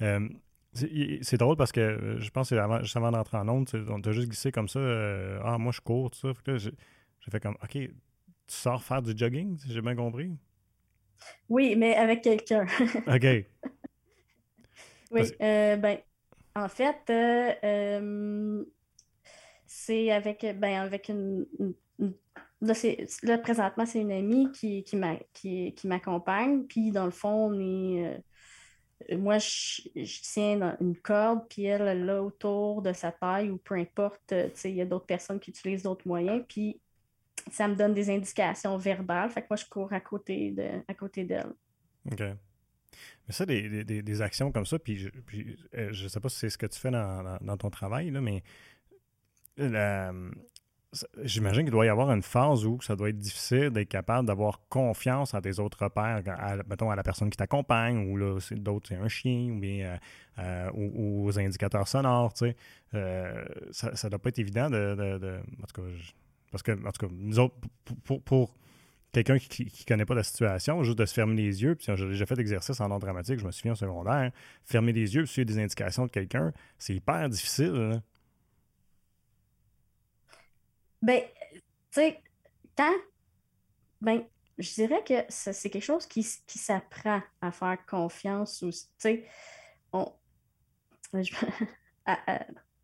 [0.00, 0.28] Euh,
[0.72, 4.00] c'est drôle parce que euh, je pense que avant, juste avant d'entrer en onde, on
[4.00, 4.80] t'a juste glissé comme ça,
[5.44, 6.56] ah, moi je cours, tout ça.
[6.56, 7.90] j'ai fait comme, OK, tu
[8.46, 10.32] sors faire du jogging, j'ai bien compris.
[11.48, 12.66] Oui, mais avec quelqu'un.
[13.06, 13.46] OK.
[15.10, 15.98] oui, euh, ben,
[16.54, 18.64] en fait, euh, euh,
[19.66, 21.46] c'est avec, ben, avec une.
[22.60, 26.64] là, présentement, c'est une amie qui, qui, qui, m'accompagne.
[26.64, 28.20] Puis, dans le fond, on est.
[29.16, 29.82] moi, je,
[30.22, 34.34] tiens une corde, puis elle, elle là autour de sa taille, ou peu importe,
[34.64, 36.44] il y a d'autres personnes qui utilisent d'autres moyens.
[36.48, 36.80] Puis,
[37.50, 39.30] ça me donne des indications verbales.
[39.30, 41.52] Fait que moi, je cours à côté de, à côté d'elle.
[42.10, 42.20] OK.
[42.20, 46.38] Mais ça, des, des, des, actions comme ça, puis je, puis, euh, sais pas si
[46.38, 48.42] c'est ce que tu fais dans, dans, ton travail, là, mais
[51.22, 54.60] j'imagine qu'il doit y avoir une phase où ça doit être difficile d'être capable d'avoir
[54.68, 58.62] confiance en tes autres repères, à, mettons à la personne qui t'accompagne, ou là, c'est
[58.62, 59.96] d'autres, c'est un chien, ou bien euh,
[60.38, 62.54] euh, aux indicateurs sonores, tu
[62.92, 63.44] sais.
[63.70, 65.88] ça, ça doit pas être évident de, de, en tout cas,
[66.50, 67.56] parce que, en tout cas, nous autres,
[68.24, 68.54] pour,
[69.12, 72.06] quelqu'un qui ne connaît pas la situation, juste de se fermer les yeux, puis j'ai
[72.06, 74.32] déjà fait l'exercice en ordre dramatique, je me souviens en secondaire,
[74.64, 78.02] fermer les yeux, suivre des indications de quelqu'un, c'est hyper difficile.
[81.02, 82.20] Ben, tu sais,
[82.76, 82.94] quand.
[84.00, 84.24] Ben,
[84.58, 88.58] je dirais que c'est quelque chose qui, qui s'apprend à faire confiance.
[88.58, 89.24] Tu sais,
[89.92, 90.12] on.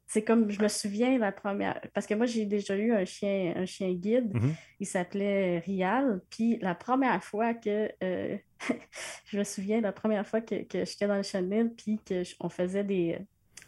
[0.07, 3.53] c'est comme, je me souviens la première, parce que moi, j'ai déjà eu un chien,
[3.57, 4.55] un chien guide, mm-hmm.
[4.81, 8.38] il s'appelait Rial, puis la première fois que, euh,
[9.27, 11.98] je me souviens, la première fois que, que j'étais dans le chenil, puis
[12.38, 13.18] qu'on faisait des,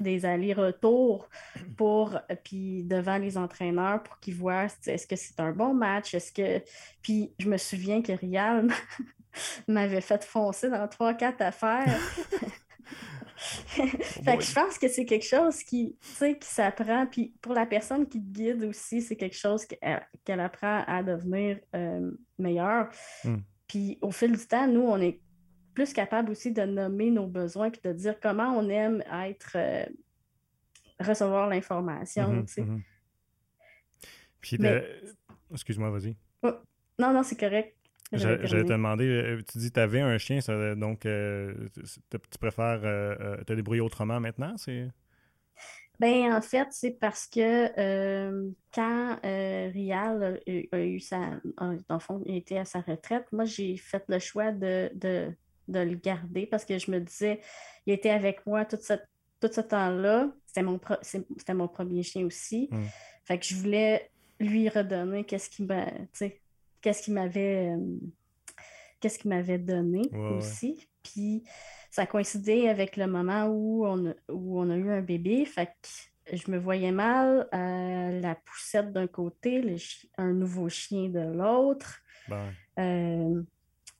[0.00, 1.28] des allers-retours
[1.76, 6.32] pour, puis devant les entraîneurs pour qu'ils voient est-ce que c'est un bon match, est-ce
[6.32, 6.62] que,
[7.02, 8.68] puis je me souviens que Rial
[9.68, 11.98] m'avait fait foncer dans trois, quatre affaires.
[13.36, 17.06] fait que je pense que c'est quelque chose qui, qui s'apprend.
[17.06, 21.58] Puis pour la personne qui te guide aussi, c'est quelque chose qu'elle apprend à devenir
[21.74, 22.88] euh, meilleure.
[23.24, 23.38] Hmm.
[23.68, 25.20] Puis au fil du temps, nous, on est
[25.76, 29.84] plus capable aussi de nommer nos besoins puis de dire comment on aime être euh,
[30.98, 32.28] recevoir l'information.
[32.28, 32.82] Mhm, mhm.
[34.40, 34.58] Puis
[35.52, 36.16] Excuse-moi, vas-y.
[36.42, 36.54] Oh,
[36.98, 37.76] non, non, c'est correct.
[38.12, 40.38] J'allais te demander, euh, tu dis que tu avais un chien,
[40.76, 41.54] donc euh,
[42.10, 44.54] tu préfères euh, te débrouiller autrement maintenant?
[45.98, 47.68] Ben, en fait, c'est parce que
[48.72, 50.40] quand Rial
[50.72, 51.40] a, eu sa.
[51.58, 55.32] Dans le fond, il était à sa retraite, moi, j'ai fait le choix de,
[55.68, 57.40] le garder parce que je me disais,
[57.86, 58.78] il était avec moi tout,
[59.40, 60.30] tout ce temps-là.
[60.46, 62.68] C'était mon, c'était mon premier chien aussi.
[62.70, 62.82] Mmh.
[63.24, 65.86] Fait que je voulais lui redonner qu'est-ce qui m'a
[66.80, 67.98] qu'est-ce qu'il m'avait euh,
[69.00, 70.02] qu'est-ce m'avait donné
[70.36, 70.88] aussi.
[71.02, 71.44] Puis
[71.90, 75.44] ça a coïncidé avec le moment où on a, où on a eu un bébé.
[75.44, 75.72] Fait
[76.32, 79.76] je me voyais mal, euh, la poussette d'un côté,
[80.18, 82.00] un nouveau chien de l'autre.
[82.78, 83.42] Euh,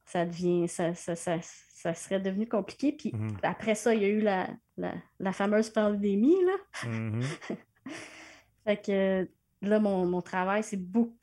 [0.07, 2.93] ça devient, ça, serait devenu compliqué.
[2.93, 3.37] Puis mhm.
[3.43, 6.37] après ça, il y a eu la, fameuse pandémie.
[6.45, 6.89] Là.
[6.89, 7.23] Mhm.
[8.65, 9.29] fait que
[9.63, 11.19] là, mon, travail, c'est beaucoup,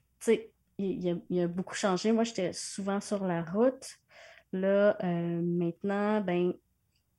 [0.78, 2.12] il, il, a beaucoup changé.
[2.12, 3.98] Moi, j'étais souvent sur la route.
[4.52, 6.54] Là, euh, maintenant, ben,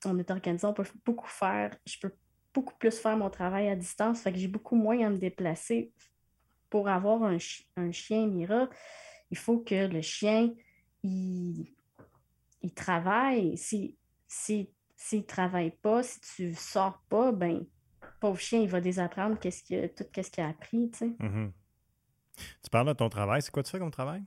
[0.05, 2.13] on est organisé, on peut beaucoup faire, je peux
[2.55, 5.93] beaucoup plus faire mon travail à distance, fait que j'ai beaucoup moins à me déplacer.
[6.71, 8.69] Pour avoir un, chien Mira,
[9.31, 10.53] il faut que le chien,
[11.05, 13.57] il, travaille.
[13.57, 17.65] Si, si, s'il ne travaille pas, si tu ne sors pas, ben,
[18.21, 19.49] pauvre chien, il va désapprendre que,
[19.87, 20.91] tout ce qu'il a appris.
[20.91, 21.07] Tu, sais.
[21.21, 21.51] Mm-hmm.
[22.63, 23.43] tu parles de ton travail.
[23.43, 24.23] C'est quoi tu fais comme travail?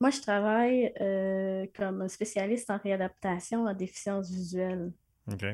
[0.00, 4.92] Moi, je travaille euh, comme spécialiste en réadaptation à déficience visuelle.
[5.32, 5.44] OK.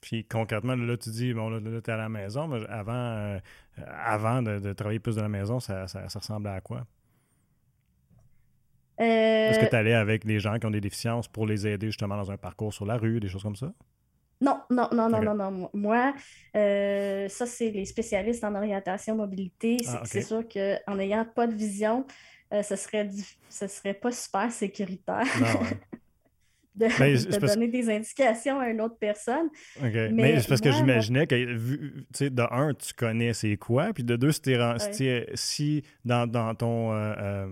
[0.00, 3.38] Puis concrètement, là, tu dis, bon, là, tu es à la maison, mais avant, euh,
[3.76, 6.86] avant de, travailler plus de la maison, ça, ça, ressemblait à quoi?
[8.98, 11.86] Est-ce que euh, tu allais avec des gens qui ont des déficiences pour les aider
[11.86, 13.72] justement dans un parcours sur la rue, des choses comme ça?
[14.40, 15.70] Non, non, non, non, non, non.
[15.72, 16.14] Moi,
[16.54, 19.78] euh, ça, c'est les spécialistes en orientation mobilité.
[20.04, 22.06] C'est ah, sûr qu'en n'ayant pas de vision,
[22.52, 23.08] ce serait,
[23.48, 25.24] ce serait pas super sécuritaire.
[25.40, 25.60] Non,
[26.76, 29.48] de, donner des indications à une autre personne.
[29.80, 34.04] Mais, c'est parce que j'imaginais que, tu sais, de un, tu connais c'est quoi, puis
[34.04, 34.54] de deux, si,
[35.34, 37.46] si dans, dans, ton, euh,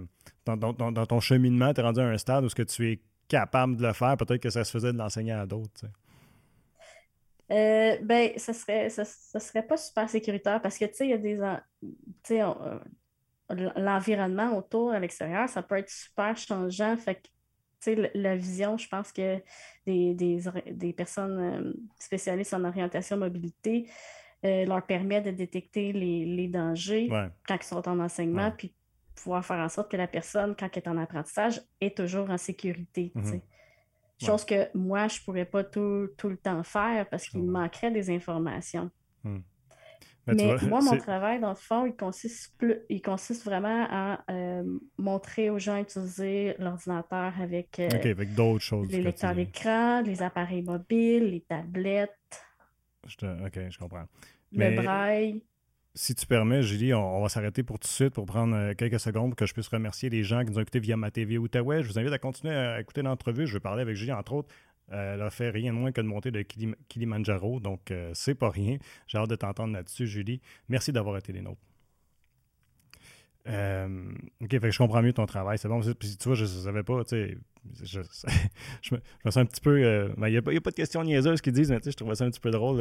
[0.48, 3.00] euh, dans, ton cheminement, tu es rendu à un stade où ce que tu es
[3.28, 5.86] capable de le faire, peut-être que ça se faisait de l'enseigner à d'autres.
[7.50, 11.14] Euh, ben, ça serait, ça, serait pas super sécuritaire parce que, tu sais, il y
[11.14, 11.38] a des...
[12.22, 12.42] Tu sais,
[13.76, 16.96] l'environnement autour à l'extérieur, ça peut être super changeant.
[16.96, 17.28] Fait que
[18.14, 19.42] la vision, je pense que
[19.86, 23.90] des, personnes euh, spécialistes en orientation mobilité
[24.44, 27.08] euh, leur permet de détecter les, dangers
[27.46, 28.72] quand ils sont en enseignement, puis
[29.14, 32.38] pouvoir faire en sorte que la personne, quand elle est en apprentissage, est toujours en
[32.38, 33.12] sécurité.
[33.14, 33.40] Mm-hmm.
[34.24, 37.90] Chose que moi, je ne pourrais pas tout, le temps faire parce qu'il me manquerait
[37.90, 38.90] des informations.
[39.24, 39.38] Mm.
[40.26, 44.62] Mais, moi, mon travail, dans le fond, il consiste, plus, il consiste vraiment à euh,
[44.96, 48.88] montrer aux gens à utiliser l'ordinateur avec, euh, avec d'autres choses.
[48.90, 52.10] Les lecteurs d'écran, les appareils mobiles, les tablettes.
[53.04, 54.06] OK, je comprends.
[54.52, 55.42] Le braille.
[55.96, 58.98] Si tu permets, Julie, on, va s'arrêter pour tout de suite pour prendre euh, quelques
[58.98, 61.38] secondes pour que je puisse remercier les gens qui nous ont écoutés via ma TV
[61.38, 61.84] Outaouais.
[61.84, 63.46] Je vous invite à continuer à écouter l'entrevue.
[63.46, 64.52] Je vais parler avec Julie, entre autres,
[64.88, 66.42] elle a fait rien de moins que de monter de
[66.88, 68.78] Kilimanjaro, donc euh, c'est pas rien.
[69.06, 70.40] J'ai hâte de t'entendre là-dessus, Julie.
[70.68, 71.60] Merci d'avoir été les nôtres.
[73.46, 75.58] Euh, ok, fait que je comprends mieux ton travail.
[75.58, 75.80] C'est bon.
[75.80, 77.38] Puis, tu vois, je ne savais pas, tu sais,
[77.82, 78.00] je,
[78.82, 79.82] je, me, sens un petit peu.
[79.82, 81.90] Euh, ben, il n'y a, a, pas de questions niaiseuses qui disent, mais tu sais,
[81.92, 82.78] je trouvais ça un petit peu drôle.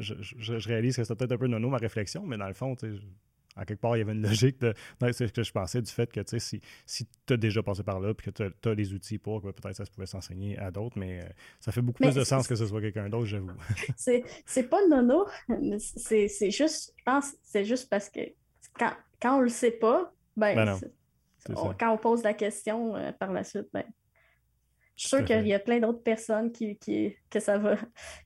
[0.00, 2.90] je, réalise que c'était peut-être un peu nono ma réflexion, mais dans le fond, tu
[2.90, 3.00] sais,
[3.56, 4.74] en quelque part, il y avait une logique de.
[5.00, 8.00] C'est ce que je pensais du fait que si, si tu as déjà passé par
[8.00, 10.98] là et que tu as, les outils pour, peut-être ça se pouvait s'enseigner à d'autres,
[10.98, 11.28] mais euh,
[11.58, 13.50] ça fait beaucoup plus de sens que ce soit quelqu'un d'autre, j'avoue.
[13.96, 15.26] c'est pas nono,
[15.78, 18.20] c'est juste, je pense, c'est juste parce que
[18.80, 20.78] quand, quand on le sait pas, ben, ben
[21.78, 23.84] quand on pose la question euh, par la suite, ben,
[24.96, 26.78] je suis sûr qu'il y a plein d'autres personnes qui,
[27.30, 27.76] que ça va,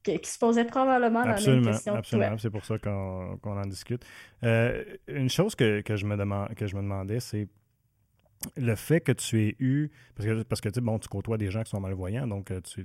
[0.02, 1.94] qui, se posaient probablement la même question.
[1.94, 4.04] Absolument, c'est pour ça qu'on en discute.
[4.42, 7.48] Euh, une chose que, je me que je me demandais, c'est
[8.56, 11.50] le fait que tu aies eu, parce que, parce que tu, bon, tu côtoies des
[11.50, 12.84] gens qui sont malvoyants, donc euh, tu,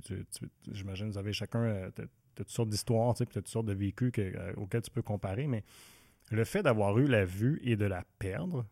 [0.70, 1.90] j'imagine que vous avez chacun
[2.34, 4.12] toutes sortes d'histoires, tu toutes sortes de vécus
[4.56, 5.64] auxquels tu peux comparer, mais
[6.30, 8.66] le fait d'avoir eu la vue et de la perdre,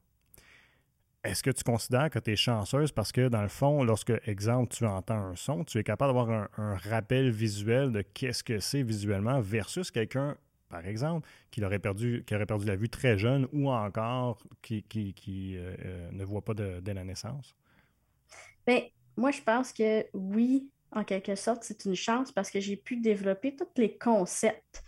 [1.25, 2.93] est-ce que tu considères que tu es chanceuse?
[2.93, 6.49] Parce que, dans le fond, lorsque, exemple, tu entends un son, tu es capable d'avoir
[6.57, 10.37] un, rappel visuel de qu'est-ce que c'est visuellement versus quelqu'un,
[10.69, 16.11] par exemple, qui aurait perdu, la vue très jeune ou encore qui, qui, euh, euh,
[16.13, 17.55] ne voit pas dès la naissance?
[18.67, 18.83] Bien,
[19.17, 22.97] moi, je pense que oui, en quelque sorte, c'est une chance parce que j'ai pu
[22.97, 24.85] développer tous les concepts,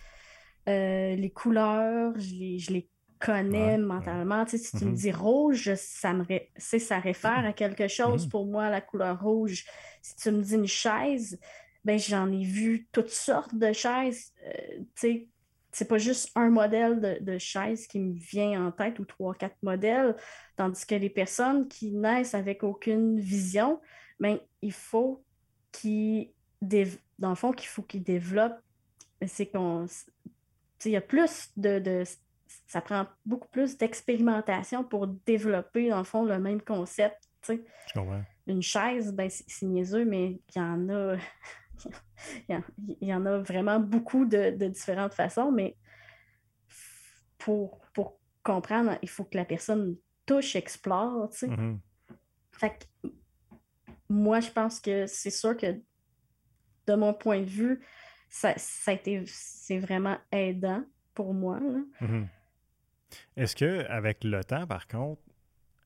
[0.69, 4.47] euh, les couleurs, je les, je les connais mentalement.
[4.47, 4.95] si tu me mm-hmm.
[4.95, 6.25] dis rouge, ça, me
[6.57, 8.31] ça réfère à quelque chose mm-hmm.
[8.31, 9.65] pour moi, la couleur rouge.
[10.03, 11.39] Si tu me dis une chaise,
[11.85, 14.33] ben, j'en ai vu toutes sortes de chaises.
[14.47, 15.29] Euh, sais,
[15.73, 19.63] c'est pas juste un modèle de, chaise qui me vient en tête ou trois, quatre
[19.63, 20.17] modèles,
[20.57, 23.81] tandis que les personnes qui naissent avec aucune vision,
[24.19, 25.23] ben, il faut
[25.71, 28.61] qu'ils, dans le fond, qu'il faut qu'ils développent,
[29.27, 29.87] c'est qu'on,
[30.85, 32.05] il y a plus de, de
[32.67, 37.29] ça prend beaucoup plus d'expérimentation pour développer, dans le fond, le même concept.
[38.47, 41.17] Une chaise, ben, c'est niaiseux, mais il y en a.
[43.01, 45.77] il y en a vraiment beaucoup de, différentes façons, mais
[47.39, 51.49] pour, pour comprendre, il faut que la personne touche, explore, tu sais.
[51.49, 51.81] Mhm.
[52.53, 53.09] Fait que
[54.09, 55.81] moi, je pense que c'est sûr que
[56.87, 57.81] de mon point de vue,
[58.31, 61.61] ça, ça a été, c'est vraiment aidant pour moi.
[62.01, 62.29] Mhm.
[63.37, 65.21] Est-ce que avec le temps, par contre,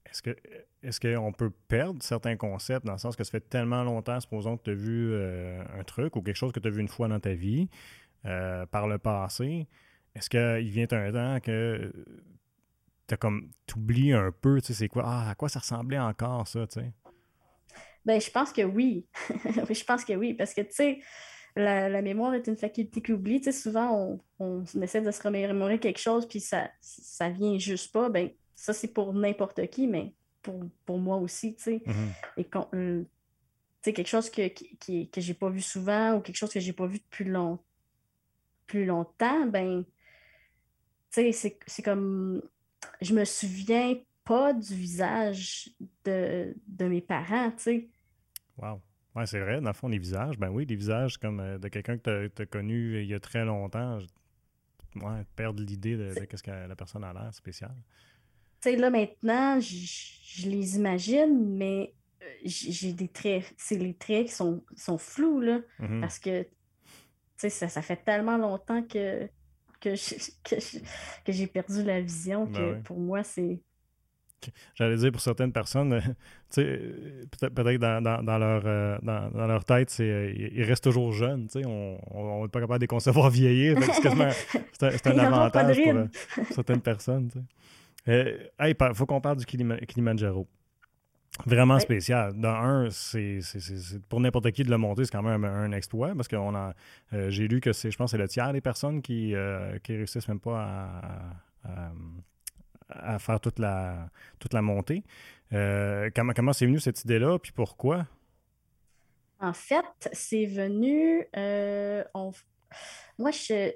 [0.07, 0.37] est-ce que
[0.83, 4.59] est-ce qu'on peut perdre certains concepts dans le sens que ça fait tellement longtemps, supposons
[4.59, 6.88] que tu as vu euh, un truc ou quelque chose que tu as vu une
[6.88, 7.70] fois dans ta vie
[8.26, 9.66] euh, par le passé,
[10.14, 11.90] est-ce qu'il vient un temps que
[13.07, 16.46] tu comme t'oublies un peu, tu sais, c'est quoi, ah, à quoi ça ressemblait encore
[16.46, 16.92] ça, tu sais?
[18.04, 19.07] Ben, je pense que oui.
[19.30, 20.98] Oui, je pense que oui, parce que, tu sais,
[21.57, 23.40] la, la mémoire est une faculté qui oublie.
[23.40, 27.59] Tu sais, souvent, on, on essaie de se remémorer quelque chose, puis ça, ça vient
[27.59, 28.09] juste pas.
[28.09, 31.83] Ben, ça, c'est pour n'importe qui, mais pour, pour moi aussi, tu sais.
[31.87, 32.12] Mhm.
[32.37, 33.09] Et quand, euh, tu
[33.83, 36.61] sais, quelque chose que, qui, qui- que j'ai pas vu souvent ou quelque chose que
[36.61, 37.59] j'ai pas vu depuis long,
[38.67, 39.93] plus longtemps, ben, tu
[41.11, 42.43] sais, c'est c'est comme,
[43.01, 45.71] je me souviens pas du visage
[46.05, 47.88] de, de mes parents, tu sais.
[48.59, 48.81] Wow.
[49.14, 51.68] Ouais, c'est vrai, dans le fond, les visages, ben oui, des visages comme euh, de
[51.68, 54.07] quelqu'un que tu as, connu il y a très longtemps, je-
[55.00, 57.72] ouais, perdre l'idée de, de qu'est-ce que la personne a l'air spécial.
[58.61, 64.27] Tu sais, là, maintenant, je, les imagine, mais euh, j'ai des traits, c'est les traits
[64.27, 66.00] qui sont, sont flous, là, Mhm.
[66.00, 66.48] parce que, tu
[67.37, 69.29] sais, ça, ça fait tellement longtemps que,
[69.81, 69.94] que
[71.33, 72.83] j'ai perdu la vision Ben que oui.
[72.85, 73.61] pour moi, c'est...
[74.74, 76.00] J'allais dire pour certaines personnes, euh,
[76.59, 80.85] euh, peut-être peut-être dans, dans, dans leur, euh, dans, dans leur tête, c'est, ils restent
[80.85, 81.48] toujours jeunes.
[81.64, 83.76] On n'est pas capable de les concevoir vieillir.
[83.83, 86.07] C'est un, un avantage pour, euh,
[86.50, 87.30] certaines personnes.
[88.07, 90.46] hey, il faut qu'on parle du Kilima- Kilimanjaro.
[91.46, 92.33] Vraiment spécial.
[92.37, 93.40] Dans un, c'est
[94.09, 97.28] pour n'importe qui de le monter, c'est quand même un, un exploit parce que euh,
[97.30, 100.28] j'ai lu que c'est, je pense, c'est le tiers des personnes qui, euh, qui réussissent
[100.28, 101.92] même pas à, à-
[102.88, 105.03] à faire toute la, toute la montée.
[105.53, 108.07] Euh, comment comment c'est venu cette idée-là, puis pourquoi?
[109.40, 111.27] En fait, c'est venu.
[111.37, 112.33] euh, on-
[113.18, 113.73] Moi, je,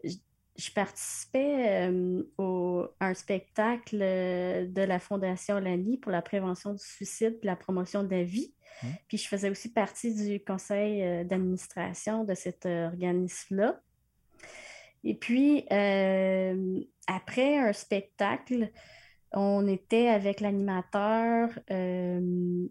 [0.56, 6.82] je- participais euh, au- à un spectacle de la Fondation Lani pour la prévention du
[6.84, 8.52] suicide et la promotion de la vie.
[8.82, 8.90] Mhm.
[9.08, 13.80] Puis je faisais aussi partie du conseil d'administration de cet organisme-là.
[15.04, 18.70] Et puis, euh, après un spectacle,
[19.32, 21.50] on était avec l'animateur.
[21.70, 22.66] euh,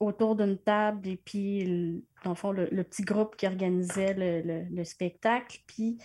[0.00, 4.40] autour d'une table et puis, dans le fond, le, le petit groupe qui organisait le,
[4.42, 5.60] le- le spectacle.
[5.64, 5.96] Puis,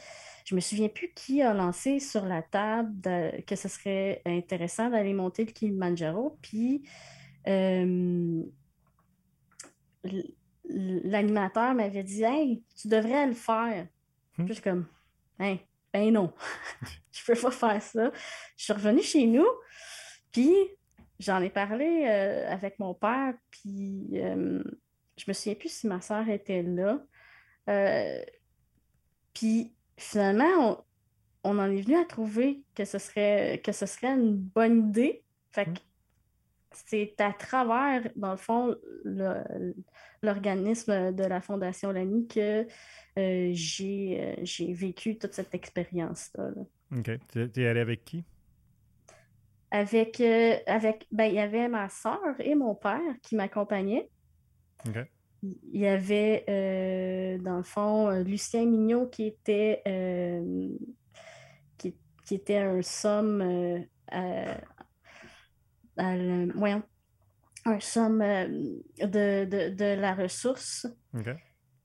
[0.45, 4.91] je me souviens plus qui a lancé sur la table de- que ce serait intéressant
[4.91, 6.37] d'aller monter le Kilimanjaro.
[6.43, 6.87] Puis,
[7.47, 8.43] euh,
[10.65, 13.87] l'animateur m'avait dit Hey, tu devrais le faire.
[14.33, 14.85] Puis, je suis comme
[15.39, 15.57] Hein,
[15.93, 16.33] ben non,
[17.11, 18.11] je peux pas faire ça.
[18.55, 19.47] Je suis revenue chez nous,
[20.31, 20.53] puis
[21.19, 24.63] j'en ai parlé euh, avec mon père, puis euh,
[25.17, 26.99] je me souviens plus si ma soeur était là.
[27.69, 28.21] Euh,
[29.33, 30.85] puis finalement,
[31.43, 34.89] on, on en est venu à trouver que ce serait, que ce serait une bonne
[34.89, 35.23] idée.
[35.51, 35.86] Fait que Mm.
[36.71, 38.75] C'est à travers, dans le fond,
[40.21, 42.67] l'organisme de la Fondation Lamy que
[43.17, 46.51] euh, j'ai euh, j'ai vécu toute cette expérience-là.
[46.55, 46.97] là.
[46.97, 47.11] OK.
[47.31, 48.23] Tu es allé avec qui?
[49.71, 54.09] Avec, euh, avec ben, il y avait ma soeur et mon père qui m'accompagnaient.
[54.87, 54.97] OK.
[55.43, 59.81] Il y avait, euh, dans le fond, Lucien Mignot qui était,
[61.77, 63.85] qui, qui était un somme,
[65.97, 66.83] le- voyons,
[67.65, 68.47] un somme euh,
[68.99, 70.87] de, de, de la ressource.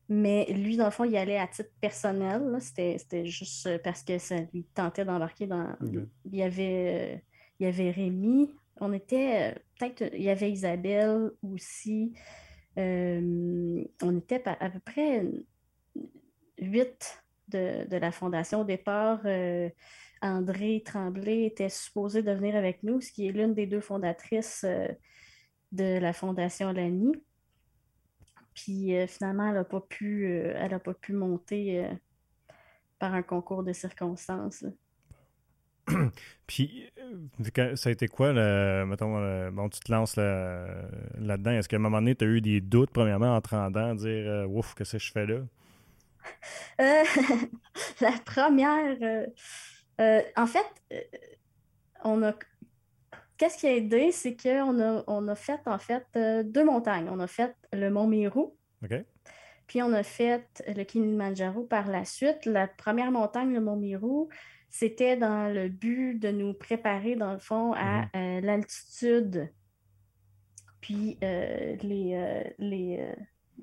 [0.08, 2.56] Mais lui, dans le fond, il allait à titre personnel.
[2.60, 5.74] C'était, juste euh, parce que ça lui tentait d'embarquer dans.
[6.26, 7.18] Il y avait, euh,
[7.58, 8.54] il y avait Rémi.
[8.80, 10.14] On était euh, peut-être.
[10.14, 12.12] Il y avait Isabelle aussi.
[12.78, 15.24] Euh, on était à peu près
[16.58, 18.60] huit de, de la fondation.
[18.62, 19.68] Au départ, euh,
[20.22, 24.64] André Tremblay était supposé de venir avec nous, ce qui est l'une des deux fondatrices
[24.64, 24.86] euh,
[25.72, 27.12] de la fondation Lani.
[28.54, 31.86] Puis euh, finalement, elle n'a pas pu, euh, elle a pas pu monter
[32.98, 34.64] par un concours de circonstances.
[36.46, 36.88] Puis,
[37.74, 41.50] ça a été quoi, le, mettons, le- bon, tu te lances là- là-dedans.
[41.50, 44.48] Est-ce qu'à un moment donné, tu as eu des doutes, premièrement, en te rendant, dire,
[44.48, 45.40] ouf, qu'est-ce que je fais là?
[46.80, 47.02] Euh,
[48.00, 49.26] la première, euh,
[50.00, 51.00] euh, en fait, euh,
[52.04, 52.34] on a.
[53.36, 57.08] Qu'est-ce qui a aidé, c'est qu'on a, on a fait en fait euh, deux montagnes.
[57.10, 58.46] On a fait le Mont Meru,
[58.84, 58.94] OK?
[59.66, 62.44] puis on a fait le Kilimanjaro par la suite.
[62.46, 64.28] La première montagne, le Mont Meru,
[64.70, 68.40] c'était dans le but de nous préparer, dans le fond, à mm-hmm.
[68.40, 69.52] l'altitude.
[70.80, 73.14] Puis, les, les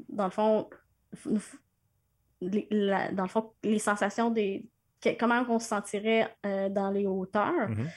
[0.09, 0.69] dans le fond,
[2.41, 2.67] les,
[3.13, 4.65] dans le fond, les sensations des.
[5.19, 7.69] Comment on se sentirait dans les hauteurs.
[7.69, 7.87] Mm-hmm.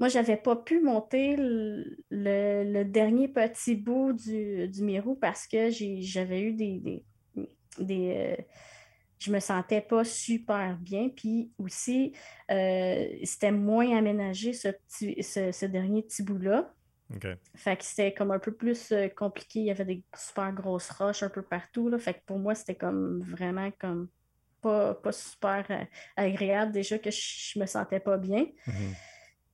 [0.00, 5.68] Moi, je n'avais pas pu monter le, dernier petit bout du, du Mirou parce que
[5.70, 7.04] j'avais eu des.
[7.78, 8.42] des, euh,
[9.18, 11.10] je me sentais pas super bien.
[11.10, 12.14] Puis aussi,
[12.50, 16.72] euh, c'était moins aménagé ce, petit, ce, dernier petit bout-là.
[17.54, 19.60] Fait que c'était comme un peu plus euh, compliqué.
[19.60, 21.90] Il y avait des super grosses roches un peu partout.
[21.90, 21.98] Là.
[21.98, 24.08] Fait que pour moi, c'était comme vraiment comme
[24.60, 25.66] pas, pas super
[26.16, 28.46] agréable déjà que je, me sentais pas bien.
[28.66, 28.94] Mm-hmm.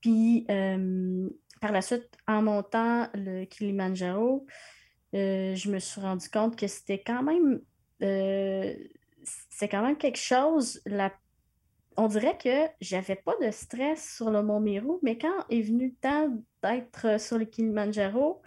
[0.01, 1.29] Puis euh,
[1.61, 4.47] par la suite, en montant le Kilimanjaro,
[5.15, 7.61] euh, je me suis rendu compte que c'était quand même
[8.03, 8.75] euh,
[9.51, 10.81] c'est quand même quelque chose.
[11.97, 15.89] On dirait que j'avais pas de stress sur le Mont Meru, mais quand est venu
[15.89, 16.29] le temps
[16.63, 18.43] d'être sur le Kilimanjaro,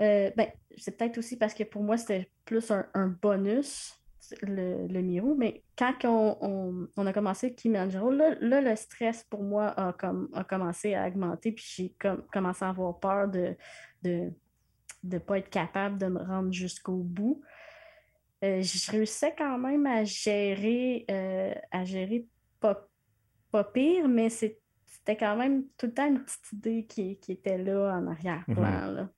[0.00, 3.97] ben, c'est peut-être aussi parce que pour moi, c'était plus un bonus
[4.42, 9.68] le, le Miro, mais quand on, a commencé le Kilimanjaro, là, le stress pour moi
[9.68, 11.94] a, comme, a commencé à augmenter, puis j'ai
[12.32, 13.56] commencé à avoir peur de
[14.04, 14.30] ne
[15.02, 17.40] de, pas être capable de me rendre jusqu'au bout.
[18.44, 22.26] Euh, je réussissais quand même à gérer, euh, à gérer
[22.60, 22.88] pas,
[23.50, 27.98] pas pire, mais c'était quand même tout le temps une petite idée qui, était là
[27.98, 28.62] en arrière-plan.
[28.62, 29.08] Mm-hmm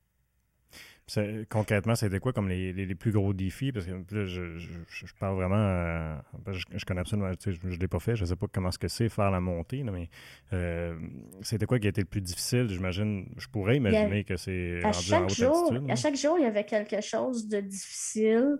[1.49, 3.71] concrètement, c'était quoi comme les, les, plus gros défis?
[3.71, 5.57] Parce que là, je, je, je parle vraiment.
[5.57, 6.15] Euh,
[6.47, 7.31] je, connais absolument.
[7.45, 8.15] je ne l'ai pas fait.
[8.15, 10.09] Je ne sais pas comment ce que c'est faire la montée, mais
[10.53, 10.95] euh,
[11.41, 12.67] c'était quoi qui a été le plus difficile?
[12.69, 15.73] J'imagine, je pourrais imaginer que c'est à chaque jour.
[15.89, 18.57] À chaque jour, il y avait quelque chose de difficile.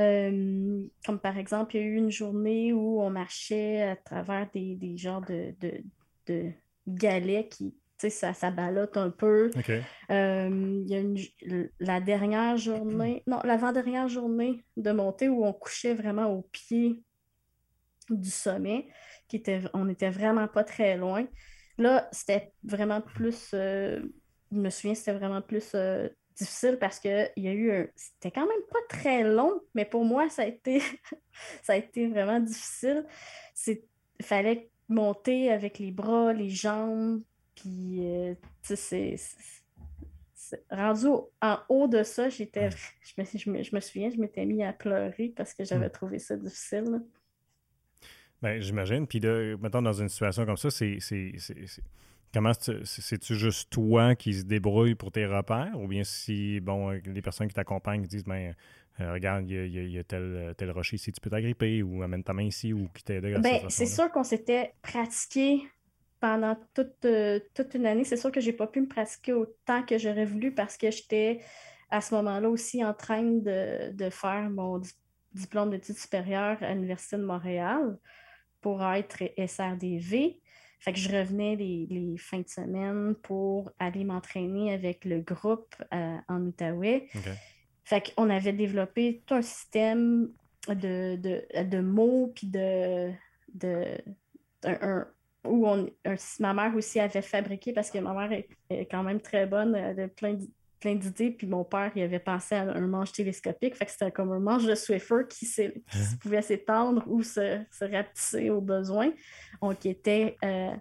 [0.00, 4.48] Euh, comme par exemple, il y a eu une journée où on marchait à travers
[4.50, 5.82] des, des genres de, de,
[6.26, 6.52] de
[6.86, 7.74] galets qui
[8.10, 9.50] ça, ça balotte un peu.
[10.10, 11.18] Euh, il y a une,
[11.80, 17.02] la dernière journée, non, l'avant-dernière journée de montée où on couchait vraiment au pied
[18.10, 18.88] du sommet,
[19.28, 21.26] qui était, on n'était vraiment pas très loin.
[21.78, 24.02] Là, c'était vraiment plus, euh,
[24.50, 27.86] je me souviens, c'était vraiment plus euh, difficile parce qu'il y a eu un.
[27.96, 30.80] C'était quand même pas très long, mais pour moi, ça a été,
[31.62, 33.06] ça a été vraiment difficile.
[33.66, 33.80] Il
[34.22, 37.22] fallait monter avec les bras, les jambes,
[37.54, 39.16] puis, euh, tu sais,
[40.34, 41.06] c'est rendu
[41.40, 45.32] en haut de ça, j'étais, je me, je, me, souviens, je m'étais mis à pleurer
[45.36, 47.02] parce que j'avais trouvé ça difficile.
[48.42, 49.06] Ben, j'imagine.
[49.06, 50.98] Puis là, mettons, dans une situation comme ça, c'est.
[52.34, 55.78] Comment c'est-tu juste toi qui se débrouille pour tes repères?
[55.78, 58.54] Ou bien si, bon, les personnes qui t'accompagnent disent, ben,
[59.00, 62.32] euh, regarde, il y, a, tel, tel rocher ici, tu peux t'agripper ou amène ta
[62.32, 65.60] main ici ou qui t'aide Ben, c'est sûr qu'on s'était pratiqué
[66.22, 68.04] pendant toute, euh, toute une année.
[68.04, 70.88] C'est sûr que je n'ai pas pu me pratiquer autant que j'aurais voulu parce que
[70.88, 71.40] j'étais
[71.90, 74.80] à ce moment-là aussi en train de, faire mon
[75.32, 77.98] diplôme d'études supérieures à l'Université de Montréal
[78.60, 80.40] pour être SRDV.
[80.78, 86.16] Fait que je revenais les, fins de semaine pour aller m'entraîner avec le groupe euh,
[86.28, 87.08] en Outaouais.
[87.82, 90.30] Fait qu'on avait développé tout un système
[90.68, 93.10] de, de, mots puis de,
[93.54, 93.98] de
[94.62, 95.04] un,
[95.44, 95.90] où on,
[96.40, 100.00] ma mère aussi avait fabriqué, parce que ma mère est, quand même très bonne, elle
[100.00, 100.36] a plein,
[100.82, 104.10] plein d'idées, puis mon père, il avait pensé à un manche télescopique, fait que c'était
[104.10, 105.70] comme un manche de Swiffer qui, hein?
[106.20, 109.12] pouvait s'étendre ou se, se, rapetisser au besoin,
[109.60, 110.74] donc qui était euh,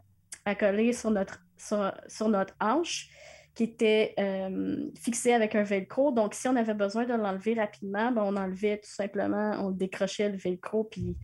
[0.46, 3.10] accolé sur notre, sur, notre hanche,
[3.54, 6.12] qui était euh, fixé avec un velcro.
[6.12, 10.30] Donc, si on avait besoin de l'enlever rapidement, ben, on enlevait tout simplement, on décrochait
[10.30, 11.18] le velcro, puis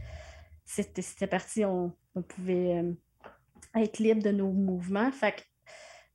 [0.66, 1.94] c'était parti, on,
[2.28, 2.80] pouvait...
[2.80, 2.92] Euh,
[3.78, 5.12] être libre de nos mouvements.
[5.12, 5.42] Fait que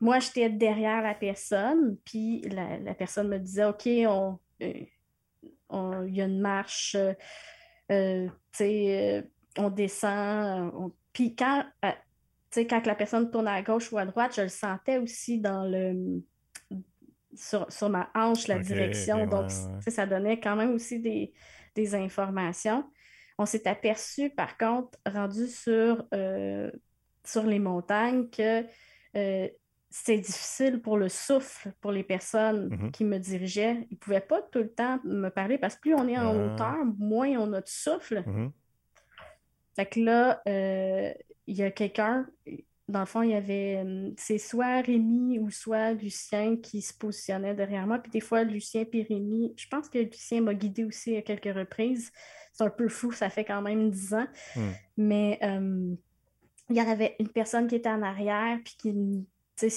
[0.03, 6.21] moi, j'étais derrière la personne, puis la, personne me disait OK, on, euh, il y
[6.21, 8.27] a une marche, euh,
[8.61, 9.23] euh,
[9.57, 10.93] on descend.
[11.13, 15.41] Puis quand, quand la personne tourne à gauche ou à droite, je le sentais aussi
[15.41, 16.23] dans le.
[17.35, 19.27] Sur, ma hanche, la direction.
[19.27, 19.51] Donc,
[19.87, 21.33] ça donnait quand même aussi des,
[21.75, 22.85] des informations.
[23.39, 26.05] On s'est aperçu, par contre, rendu sur
[27.25, 28.65] sur les montagnes que
[29.17, 29.49] euh,
[29.91, 32.91] c'est difficile pour le souffle pour les personnes mm-hmm.
[32.93, 33.87] qui me dirigeaient.
[33.91, 36.29] Ils ne pouvaient pas tout le temps me parler parce que plus on est en
[36.29, 36.55] ah.
[36.55, 38.25] hauteur, moins on a de souffle.
[38.27, 38.51] Mm-hmm.
[39.77, 41.13] Fait que là, euh,
[41.47, 42.27] il y a quelqu'un,
[42.89, 46.95] dans le fond, il y avait, euh, c'est soit Rémi ou soit Lucien qui se
[46.95, 47.99] positionnait derrière moi.
[47.99, 51.55] Puis des fois, Lucien et Rémi, je pense que Lucien m'a guidé aussi à quelques
[51.55, 52.13] reprises.
[52.55, 54.27] C'est un peu fou, ça fait quand même dix ans.
[54.57, 54.61] Mm.
[54.97, 55.39] Mais
[56.71, 59.27] il y avait une personne qui était en arrière, puis qui,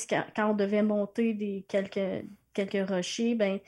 [0.09, 3.59] quand, quand on devait monter des, quelques, quelques rochers, ben,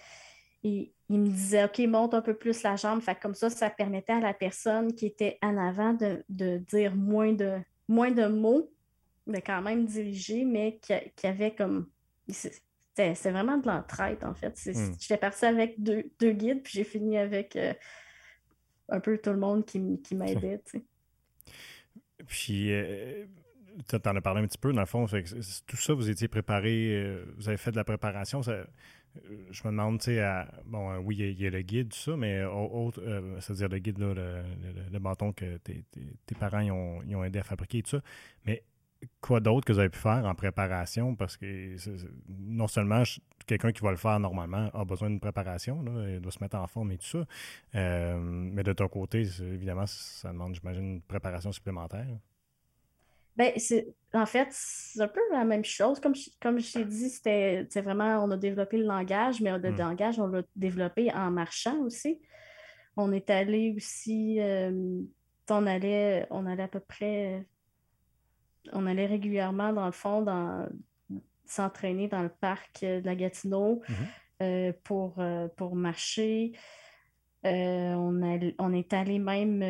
[0.63, 3.01] il, il, me disait OK, monte un peu plus la jambe.
[3.01, 6.95] Fait comme ça, ça permettait à la personne qui était en avant de, de dire
[6.95, 8.72] moins de, moins de mots,
[9.26, 11.88] mais quand même diriger, mais qui, qui avait comme.
[12.30, 14.59] C'était vraiment de l'entraide, en fait.
[14.65, 14.93] Hmm.
[14.99, 17.74] J'étais partie avec deux, deux, guides, puis j'ai fini avec euh,
[18.89, 20.61] un peu tout le monde qui, qui m'aidait.
[22.26, 23.26] Puis, euh,
[23.88, 26.95] tu en as parlé un petit peu, dans le fond, tout ça, vous étiez préparé,
[26.95, 28.41] euh, vous avez fait de la préparation.
[28.41, 28.65] Ça,
[29.51, 32.43] je me demande, tu sais, bon, oui, il y, a le guide, tout ça, mais
[32.43, 33.01] autre,
[33.39, 34.13] c'est-à-dire le guide, là,
[34.91, 35.84] le, bâton que tes,
[36.39, 38.01] parents ont, ont, aidé à fabriquer, tout ça.
[38.45, 38.63] Mais
[39.22, 41.16] quoi d'autre que vous avez pu faire en préparation?
[41.16, 41.76] Parce que
[42.30, 43.04] non seulement
[43.45, 46.58] quelqu'un qui va le faire normalement a besoin d'une préparation, là, il doit se mettre
[46.58, 47.26] en forme et tout ça,
[47.76, 52.08] euh, mais de ton côté, évidemment, ça demande, j'imagine, une préparation supplémentaire.
[53.38, 53.54] Ben,
[54.14, 56.00] en fait, c'est un peu la même chose.
[56.00, 59.72] Comme, je, comme je t'ai dit, c'était vraiment, on a développé le langage, mais le
[59.72, 59.78] hmm.
[59.78, 62.20] langage, on l'a développé en marchant aussi.
[62.95, 65.02] On est allé aussi, euh,
[65.52, 67.45] on, allait, on allait à peu près
[68.74, 70.68] on allait régulièrement, dans le fond, dans,
[71.47, 73.95] s'entraîner dans le parc de la Gatineau mhm.
[74.43, 76.53] euh, pour, euh, pour marcher.
[77.45, 78.22] Euh, on,
[78.59, 79.63] on est allé même,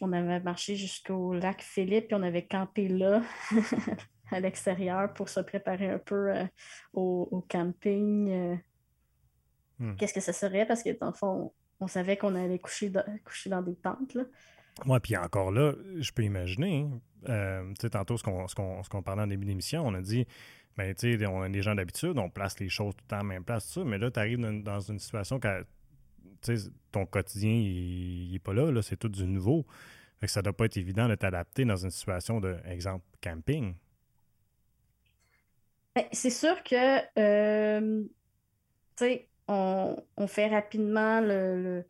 [0.00, 3.22] on avait marché jusqu'au lac Philippe et on avait campé là,
[4.30, 6.32] à l'extérieur, pour se préparer un peu
[6.92, 8.58] au, camping.
[9.78, 9.94] Hmm.
[9.96, 10.66] Qu'est-ce que ça serait?
[10.66, 12.92] Parce que dans le fond, on, savait qu'on allait coucher,
[13.24, 14.18] coucher dans des tentes.
[14.86, 19.46] Oui, puis encore là, je peux imaginer, hein, euh, tantôt, ce qu'on parlait en début
[19.46, 20.26] d'émission, on a dit,
[20.76, 23.22] ben, tu on a des gens d'habitude, on place les choses tout le temps à
[23.22, 25.64] même place, tout ça, mais là, tu arrives dans, une situation que
[26.92, 29.64] ton quotidien, il n'est pas là, là c'est tout du nouveau.
[30.20, 33.74] Fait que ça doit pas être évident de t'adapter dans une situation de, exemple, camping.
[35.94, 38.04] Ben, c'est sûr que, euh,
[38.96, 41.84] sais, on, fait rapidement le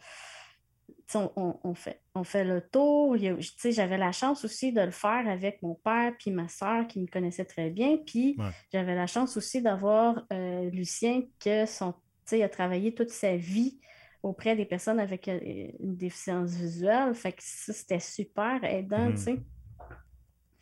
[1.15, 3.17] on, fait, on fait le tour.
[3.65, 7.07] J'avais la chance aussi de le faire avec mon père puis ma soeur qui me
[7.07, 7.99] connaissait très bien.
[7.99, 8.37] Puis
[8.73, 11.95] j'avais la chance aussi d'avoir euh, Lucien qui son,
[12.33, 13.79] a travaillé toute sa vie
[14.23, 15.39] auprès des personnes avec euh,
[15.81, 17.15] une déficience visuelle.
[17.15, 19.43] Fait que ça, c'était super aidant, mm-hmm.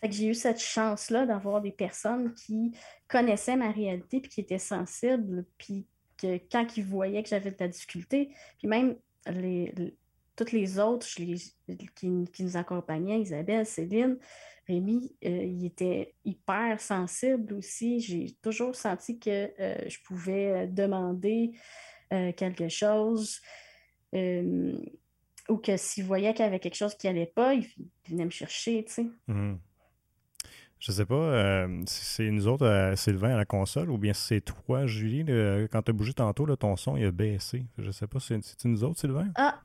[0.00, 2.72] Fait que j'ai eu cette chance-là d'avoir des personnes qui
[3.06, 5.86] connaissaient ma réalité puis qui étaient sensibles, puis
[6.16, 9.72] que quand ils voyaient que j'avais de la difficulté, puis même les,
[10.42, 11.06] toutes les autres
[11.94, 14.18] qui, nous accompagnaient, Isabelle, Céline,
[14.66, 18.00] Rémi, euh, il était hyper sensible aussi.
[18.00, 21.52] J'ai toujours senti que euh, je pouvais euh, demander
[22.36, 23.40] quelque chose
[24.12, 27.66] ou que s'il voyait qu'il y avait quelque chose qui n'allait pas, il,
[28.06, 29.06] venait me chercher, tu sais.
[29.28, 29.58] Mhm.
[30.78, 34.40] Je sais pas, si c'est nous autres, Sylvain, à la console, ou bien si c'est
[34.42, 35.24] toi, Julie,
[35.70, 37.64] quand tu as bougé tantôt, ton son il a baissé.
[37.78, 39.30] Je sais pas, c'est nous autres, Sylvain?
[39.36, 39.62] Ah,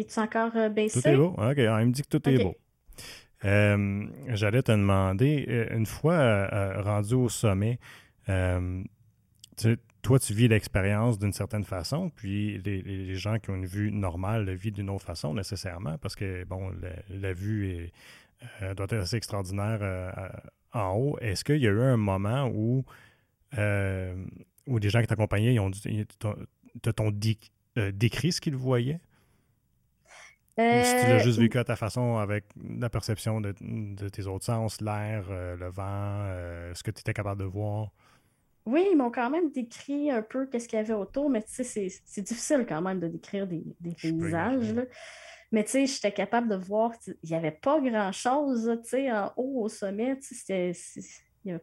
[0.00, 1.00] est encore euh, baissé?
[1.00, 1.34] Tout est beau.
[1.38, 2.56] OK, il me dit que tout est beau.
[3.44, 6.46] Euh, j'allais te demander, euh, une fois
[6.80, 7.78] rendu au sommet,
[8.26, 14.44] toi, tu vis l'expérience d'une certaine façon, puis les, gens qui ont une vue normale
[14.44, 16.70] le vivent d'une autre façon, nécessairement, parce que, bon,
[17.08, 17.90] la, vue
[18.60, 20.12] doit être assez extraordinaire
[20.72, 21.18] en haut.
[21.20, 22.84] Est-ce qu'il y a eu un moment où,
[24.66, 25.56] où des gens qui t'accompagnaient,
[26.18, 27.12] t'ont
[27.92, 29.00] décrit ce qu'ils voyaient?
[30.56, 32.44] Si tu l'as juste euh, vécu à ta façon avec
[32.78, 33.52] la perception de,
[34.08, 35.82] tes autres sens, l'air, euh, le vent,
[36.26, 37.90] euh, ce que tu étais capable de voir?
[38.66, 41.64] Oui, ils m'ont quand même décrit un peu qu'est-ce qu'il y avait autour, mais tu
[41.64, 43.64] sais, c'est difficile quand même de décrire des,
[44.00, 44.74] paysages.
[45.52, 49.32] Mais tu sais, j'étais capable de voir qu'il n'y avait pas grand-chose, tu sais, en
[49.36, 50.72] haut au sommet, tu sais,
[51.44, 51.60] il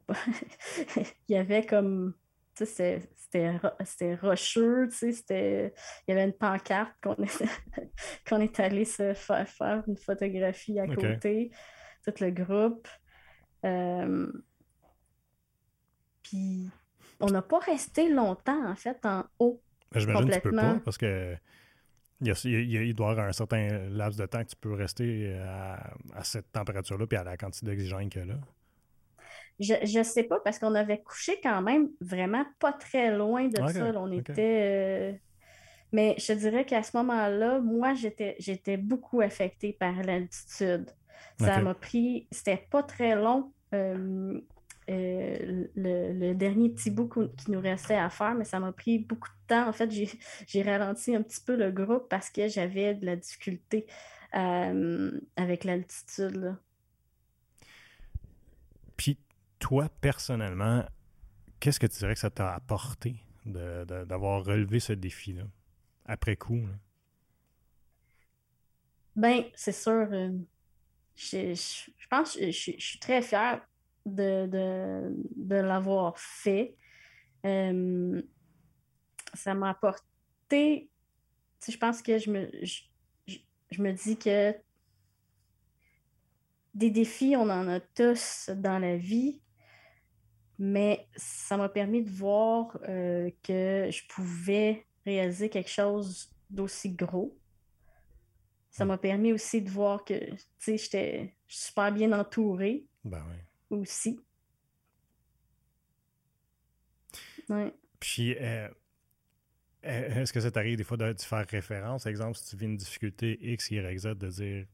[1.27, 2.13] y avait comme
[3.31, 5.71] c'était rocheux, il
[6.07, 11.51] y avait une pancarte qu'on est, allé se faire, faire une photographie à côté,
[12.05, 12.87] tout le groupe.
[13.65, 14.31] Euh,
[16.23, 16.69] puis
[17.19, 19.61] on n'a pas resté longtemps, en fait, en haut.
[19.91, 21.35] Ben, j'imagine que tu peux pas, parce que
[22.21, 26.23] il, doit y avoir un certain laps de temps que tu peux rester à, à
[26.23, 28.39] cette température-là puis à la quantité d'oxygène qu'il y a là.
[29.59, 33.57] Je ne sais pas, parce qu'on avait couché quand même vraiment pas très loin de
[33.57, 33.91] ça.
[33.95, 34.33] On était.
[34.63, 35.13] Euh,
[35.91, 40.89] mais je dirais qu'à ce moment-là, moi, j'étais beaucoup affectée par l'altitude.
[41.39, 42.27] Ça m'a pris.
[42.31, 43.51] C'était pas très long.
[43.73, 44.39] Euh,
[44.89, 49.29] euh, le, dernier petit bout qui nous restait à faire, mais ça m'a pris beaucoup
[49.29, 49.67] de temps.
[49.67, 49.91] En fait,
[50.47, 53.85] j'ai ralenti un petit peu le groupe parce que j'avais de la difficulté
[54.33, 56.55] avec l'altitude.
[59.01, 59.17] Puis
[59.61, 60.83] toi, personnellement,
[61.61, 65.43] qu'est-ce que tu dirais que ça t'a apporté d'avoir relevé ce défi-là,
[66.05, 66.67] après coup?
[69.15, 70.07] Ben, c'est sûr.
[70.11, 70.31] Euh,
[71.15, 73.65] je, pense que je, suis très fière
[74.05, 74.47] de,
[75.35, 76.75] de, l'avoir fait.
[77.45, 78.21] Euh,
[79.33, 80.89] ça m'a apporté.
[81.67, 84.55] Je pense que je me, je, me dis que
[86.73, 89.41] des défis, on en a tous dans la vie,
[90.63, 97.35] mais ça m'a permis de voir euh, que je pouvais réaliser quelque chose d'aussi gros.
[98.69, 100.13] Ça m'a permis aussi de voir que
[100.59, 102.85] j'étais super bien entourée.
[103.03, 103.25] Ben
[103.71, 104.19] aussi.
[107.49, 107.73] Ouais.
[107.99, 108.69] Puis, euh,
[109.85, 112.77] euh, est-ce que ça t'arrive des fois de, faire référence, exemple, si tu vis une
[112.77, 114.67] difficulté X, Y, Z, de dire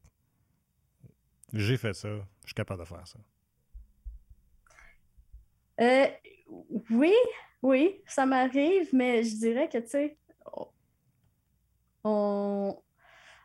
[1.53, 2.09] j'ai fait ça,
[2.41, 3.19] je suis capable de faire ça?
[5.79, 6.07] Euh,
[6.91, 7.13] oui,
[7.61, 10.17] oui, ça m'arrive, mais je dirais que, tu sais,
[12.03, 12.77] on,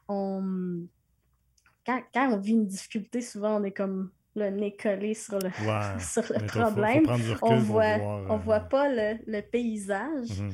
[0.09, 0.87] on,
[1.85, 5.51] quand, quand, on vit une difficulté, souvent on est comme le nez collé sur le,
[6.01, 7.05] sur le problème.
[7.43, 10.28] on voit, on voit euh, pas le, le paysage.
[10.28, 10.53] Mm-hmm.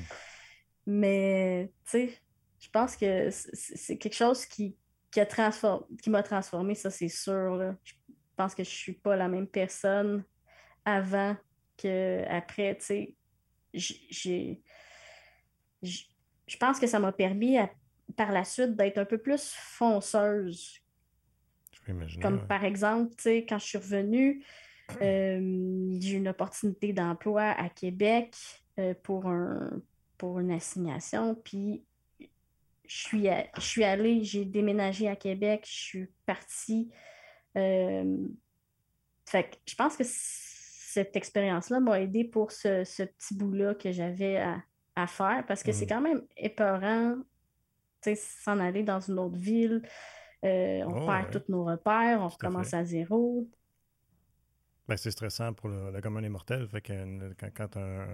[0.86, 2.18] Mais, tu sais,
[2.60, 4.76] je pense que c'est quelque chose qui,
[5.10, 7.74] qui, m'a transformé, ça c'est sûr.
[7.84, 7.94] Je
[8.36, 10.24] pense que je suis pas la même personne
[10.84, 11.36] avant
[11.78, 13.14] qu'après, tu sais.
[13.72, 14.60] J'ai.
[15.82, 17.56] Je pense que ça m'a permis
[18.16, 20.80] par la suite d'être un peu plus fonceuse.
[21.72, 22.22] Je peux imaginer.
[22.22, 24.44] Comme par exemple, tu sais, quand je suis revenue,
[25.02, 28.34] euh, j'ai eu une opportunité d'emploi à Québec
[28.78, 29.70] euh, pour un,
[30.16, 31.34] pour une assignation.
[31.34, 31.84] Puis
[32.88, 36.90] je suis, je suis allée, j'ai déménagé à Québec, je suis partie.
[37.56, 38.16] Euh,
[39.26, 40.04] fait que je pense que
[40.98, 45.84] cette expérience-là m'a aidé pour ce, petit bout-là que j'avais à, faire parce que c'est
[45.84, 45.88] mhm.
[45.90, 47.14] quand même épeurant
[48.16, 49.82] s'en aller dans une autre ville.
[50.44, 53.48] Euh, on oh, perd tous nos repères, on recommence à, zéro.
[54.88, 56.66] Ben, c'est stressant pour le, le commun des mortels.
[56.66, 58.08] Fait que quand, quand un,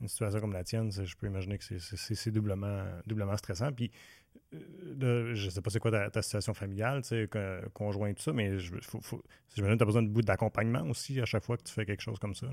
[0.00, 3.72] une situation comme la tienne, je peux imaginer que c'est doublement, doublement stressant.
[3.72, 3.90] Puis,
[4.52, 7.02] euh, je ne sais pas c'est quoi ta, situation familiale,
[7.72, 9.22] conjoint, tout ça, mais je, faut, faut,
[9.54, 11.86] j'imagine que tu as besoin de bout d'accompagnement aussi à chaque fois que tu fais
[11.86, 12.46] quelque chose comme ça.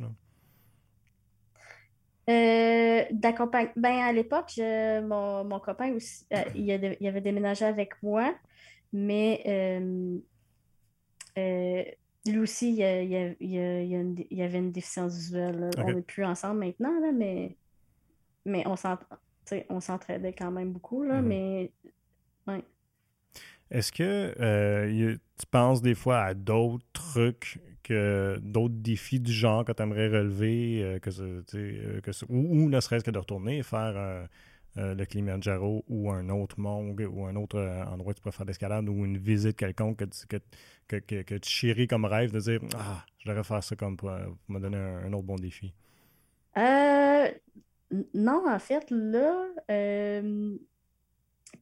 [2.29, 3.73] Euh, d'accompagnement.
[3.77, 8.35] Ben, à l'époque, mon, mon, copain aussi, euh, il, avait déménagé avec moi,
[8.93, 9.41] mais
[11.35, 15.71] lui aussi, il, y avait une déficience visuelle.
[15.77, 17.55] On n'est plus ensemble maintenant, mais,
[18.45, 18.75] mais on
[19.79, 21.03] s'entraidait quand même beaucoup.
[21.03, 21.27] Là, mhm.
[21.27, 21.71] mais
[23.71, 29.63] Est-ce que euh, tu penses des fois à d'autres trucs, que d'autres défis du genre
[29.63, 34.27] que tu aimerais relever, euh, que, euh, que, ou, ne serait-ce que de retourner faire
[34.77, 38.29] euh, le Kilimanjaro ou un autre mont ou un autre euh, endroit où tu peux
[38.29, 40.37] faire l'escalade ou une visite quelconque que,
[40.87, 43.97] que, que, que, tu chéris comme rêve de dire Ah, je devrais faire ça comme
[43.97, 44.11] pour,
[44.49, 45.73] me donner un, autre bon défi?
[46.57, 47.27] Euh,
[48.13, 49.47] non, en fait, là,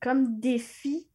[0.01, 1.07] comme défi,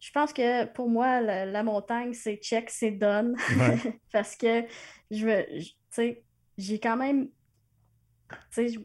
[0.00, 3.36] je pense que pour moi, la, montagne, c'est check, c'est done.
[4.12, 4.64] Parce que
[5.10, 6.22] je veux, tu sais,
[6.56, 7.28] j'ai quand même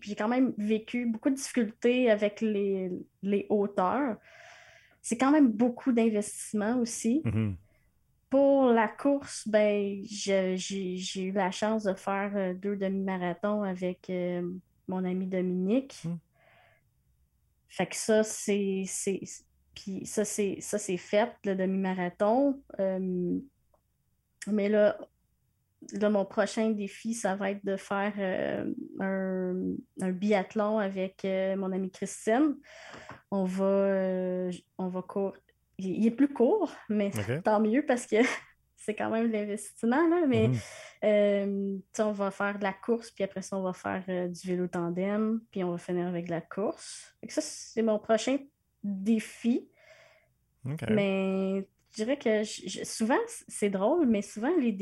[0.01, 2.89] j'ai quand même vécu beaucoup de difficultés avec les,
[3.21, 4.17] les hauteurs.
[5.03, 7.21] C'est quand même beaucoup d'investissement aussi.
[7.25, 7.55] Mm-hmm.
[8.31, 10.57] Pour la course, ben, j'ai
[11.15, 14.49] eu la chance de faire euh, deux demi-marathons avec euh,
[14.87, 16.03] mon ami Dominique.
[16.03, 16.15] Mm.
[17.69, 18.85] Fait que ça, c'est.
[19.75, 22.61] Puis ça, c'est fait, le demi-marathon.
[22.79, 23.37] Euh,
[24.47, 24.97] mais là,
[25.91, 28.71] là, mon prochain défi, ça va être de faire euh,
[29.99, 32.55] un, biathlon avec euh, mon amie Christine.
[33.31, 35.33] On va, on va courir.
[35.77, 37.11] Il, est plus court, mais
[37.43, 38.15] tant mieux parce que
[38.85, 40.03] c'est quand même l'investissement.
[40.27, 40.49] Mais
[41.03, 41.81] mhm.
[41.99, 45.41] on va faire de la course, puis après ça, on va faire du vélo tandem,
[45.51, 47.13] puis on va finir avec de la course.
[47.27, 48.37] ça, c'est mon prochain
[48.83, 49.67] défi.
[50.89, 52.43] Mais je dirais que
[52.83, 53.15] souvent,
[53.47, 54.75] c'est drôle, mais souvent, les,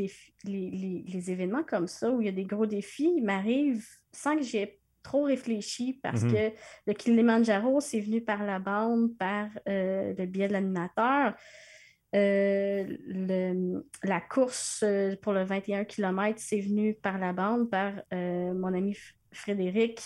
[0.44, 4.80] les, événements comme ça, où il y a des gros défis, m'arrivent sans que j'ai
[5.04, 6.52] trop réfléchi parce mm-hmm.
[6.52, 6.56] que
[6.88, 11.36] le Kilimanjaro, c'est venu par la bande, par euh, le biais de l'animateur.
[12.16, 18.74] Euh, la course euh, pour le 21 km, c'est venu par la bande, par mon
[18.74, 18.96] ami
[19.32, 20.02] Frédéric.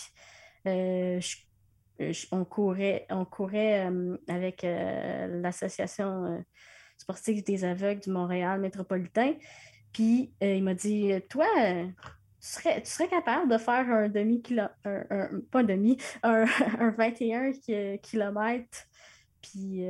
[0.64, 3.90] on courait, on courait
[4.28, 6.44] avec l'association
[6.96, 9.34] sportif des aveugles du Montréal métropolitain.
[9.92, 11.46] Puis il m'a dit Toi,
[12.40, 14.78] tu serais, tu serais capable de faire un demi-kilomètre,
[15.50, 16.44] pas un demi, un,
[16.96, 17.52] 21
[18.02, 18.86] km.
[19.42, 19.84] Puis,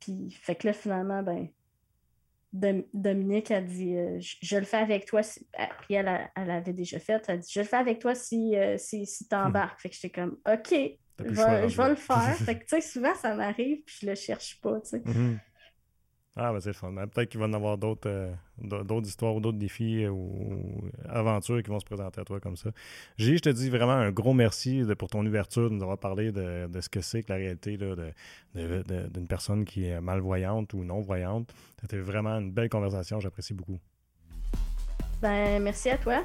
[0.00, 5.20] puis, fait que là, finalement, ben, Dominique a dit je, le fais avec toi.
[5.22, 7.22] Puis elle, elle, avait déjà fait.
[7.28, 9.80] Elle a dit Je le fais avec toi si, si, si tu embarques.
[9.80, 10.74] Fait que j'étais comme OK,
[11.24, 12.36] je vais, le faire.
[12.36, 15.02] fait que, tu sais, souvent, ça m'arrive, puis je le cherche pas, tu sais.
[15.04, 15.38] Mhm.
[16.42, 16.90] Ah, ben c'est le fun.
[16.90, 18.32] Ben, peut-être qu'il va y en avoir d'autres euh,
[18.62, 22.56] d'autres histoires ou d'autres défis euh, ou aventures qui vont se présenter à toi comme
[22.56, 22.70] ça.
[23.18, 26.32] J'ai, je te dis vraiment un gros merci pour ton ouverture, de nous avoir parlé
[26.32, 27.76] de, ce que c'est que la réalité
[28.54, 31.52] d'une personne qui est malvoyante ou non-voyante.
[31.82, 33.20] C'était vraiment une belle conversation.
[33.20, 33.78] J'apprécie beaucoup.
[35.20, 36.24] Ben, merci à toi.